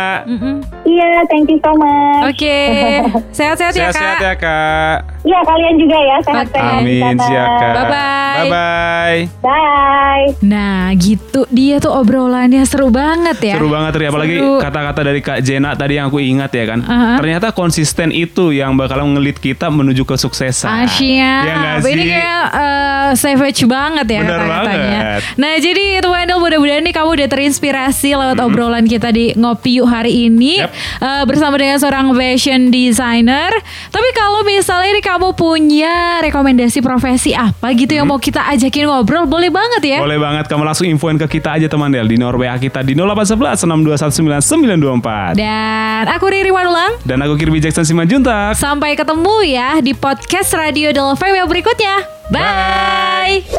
Iya 0.84 1.08
thank 1.26 1.48
you 1.48 1.60
so 1.60 1.72
much 1.74 2.28
Oke, 2.30 2.60
sehat-sehat 3.38 3.72
ya 3.72 3.88
Sehat-sehat 3.88 4.16
kak. 4.16 4.22
ya 4.22 4.34
Kak. 4.38 4.98
iya 5.24 5.35
kalian 5.42 5.76
juga 5.76 5.98
ya 5.98 6.18
sehat-sehat 6.22 6.80
Amin, 6.80 7.02
sana. 7.02 7.24
siap 7.24 7.50
Kak. 7.54 7.72
Bye-bye. 7.74 8.38
Bye-bye. 8.46 9.20
bye 9.42 10.26
Nah 10.42 10.94
gitu 10.94 11.44
dia 11.50 11.78
tuh 11.78 11.92
obrolannya 11.94 12.64
seru 12.64 12.88
banget 12.88 13.38
ya. 13.42 13.56
Seru 13.56 13.68
banget 13.68 13.94
Ri, 13.96 14.06
apalagi 14.06 14.36
Seru. 14.38 14.60
kata-kata 14.60 15.02
dari 15.02 15.20
Kak 15.20 15.40
Jena 15.42 15.74
tadi 15.74 15.94
yang 15.96 16.08
aku 16.08 16.20
ingat 16.20 16.52
ya 16.52 16.66
kan. 16.66 16.80
Aha. 16.82 17.12
Ternyata 17.18 17.52
konsisten 17.52 18.10
itu 18.10 18.52
yang 18.52 18.76
bakal 18.76 19.02
ngelit 19.06 19.38
kita 19.38 19.68
menuju 19.68 20.04
kesuksesan. 20.04 20.86
Asia. 20.86 21.34
Ya 21.44 21.56
Ini 21.78 22.04
kayak 22.06 22.46
eh, 22.52 23.10
savage 23.16 23.64
banget 23.66 24.08
ya 24.10 24.20
Bener 24.22 24.38
kata-katanya. 24.38 25.00
banget. 25.02 25.22
Nah 25.36 25.54
jadi 25.58 25.84
itu 25.96 26.08
Wendel 26.08 26.38
mudah-mudahan 26.38 26.82
nih 26.82 26.94
kamu 26.94 27.10
udah 27.16 27.28
terinspirasi 27.28 28.10
lewat 28.14 28.34
Mm-hmm. 28.36 28.52
obrolan 28.52 28.84
kita 28.84 29.10
di 29.10 29.32
Ngopi 29.34 29.80
Yuk 29.80 29.88
hari 29.88 30.28
ini. 30.28 30.60
Yep. 30.60 30.72
eh, 31.00 31.24
bersama 31.24 31.56
dengan 31.56 31.78
seorang 31.78 32.12
fashion 32.12 32.68
designer. 32.68 33.48
Tapi 33.88 34.10
kalau 34.12 34.44
misalnya 34.44 34.92
nih 34.92 35.02
kamu 35.02 35.25
punya 35.34 36.22
rekomendasi 36.22 36.84
profesi 36.84 37.34
apa 37.34 37.74
gitu 37.74 37.98
yang 37.98 38.06
mau 38.06 38.22
kita 38.22 38.46
ajakin 38.54 38.86
ngobrol 38.86 39.26
boleh 39.26 39.50
banget 39.50 39.96
ya. 39.96 40.00
Boleh 40.04 40.22
banget 40.22 40.46
kamu 40.46 40.62
langsung 40.62 40.86
infoin 40.86 41.18
ke 41.18 41.40
kita 41.40 41.58
aja 41.58 41.66
teman 41.66 41.90
Del 41.90 42.06
di 42.06 42.20
nomor 42.20 42.38
WA 42.38 42.54
kita 42.60 42.86
di 42.86 42.94
0811 42.94 43.66
6219924. 43.66 45.40
Dan 45.40 46.04
aku 46.12 46.26
Riri 46.30 46.52
Manulang. 46.54 47.02
Dan 47.02 47.24
aku 47.26 47.34
Kirby 47.40 47.64
Jackson 47.64 47.88
Simanjuntak. 47.88 48.54
Sampai 48.60 48.94
ketemu 48.94 49.42
ya 49.48 49.82
di 49.82 49.98
podcast 49.98 50.54
Radio 50.54 50.94
Del 50.94 51.16
yang 51.16 51.50
berikutnya. 51.50 51.96
Bye. 52.30 53.42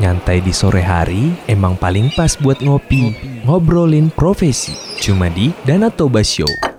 Nyantai 0.00 0.40
di 0.40 0.56
sore 0.56 0.80
hari 0.80 1.28
emang 1.44 1.76
paling 1.76 2.08
pas 2.16 2.32
buat 2.40 2.56
ngopi, 2.64 3.12
ngobrolin 3.44 4.08
profesi. 4.08 4.72
Cuma 4.96 5.28
di 5.28 5.52
Danatoba 5.68 6.24
Show. 6.24 6.69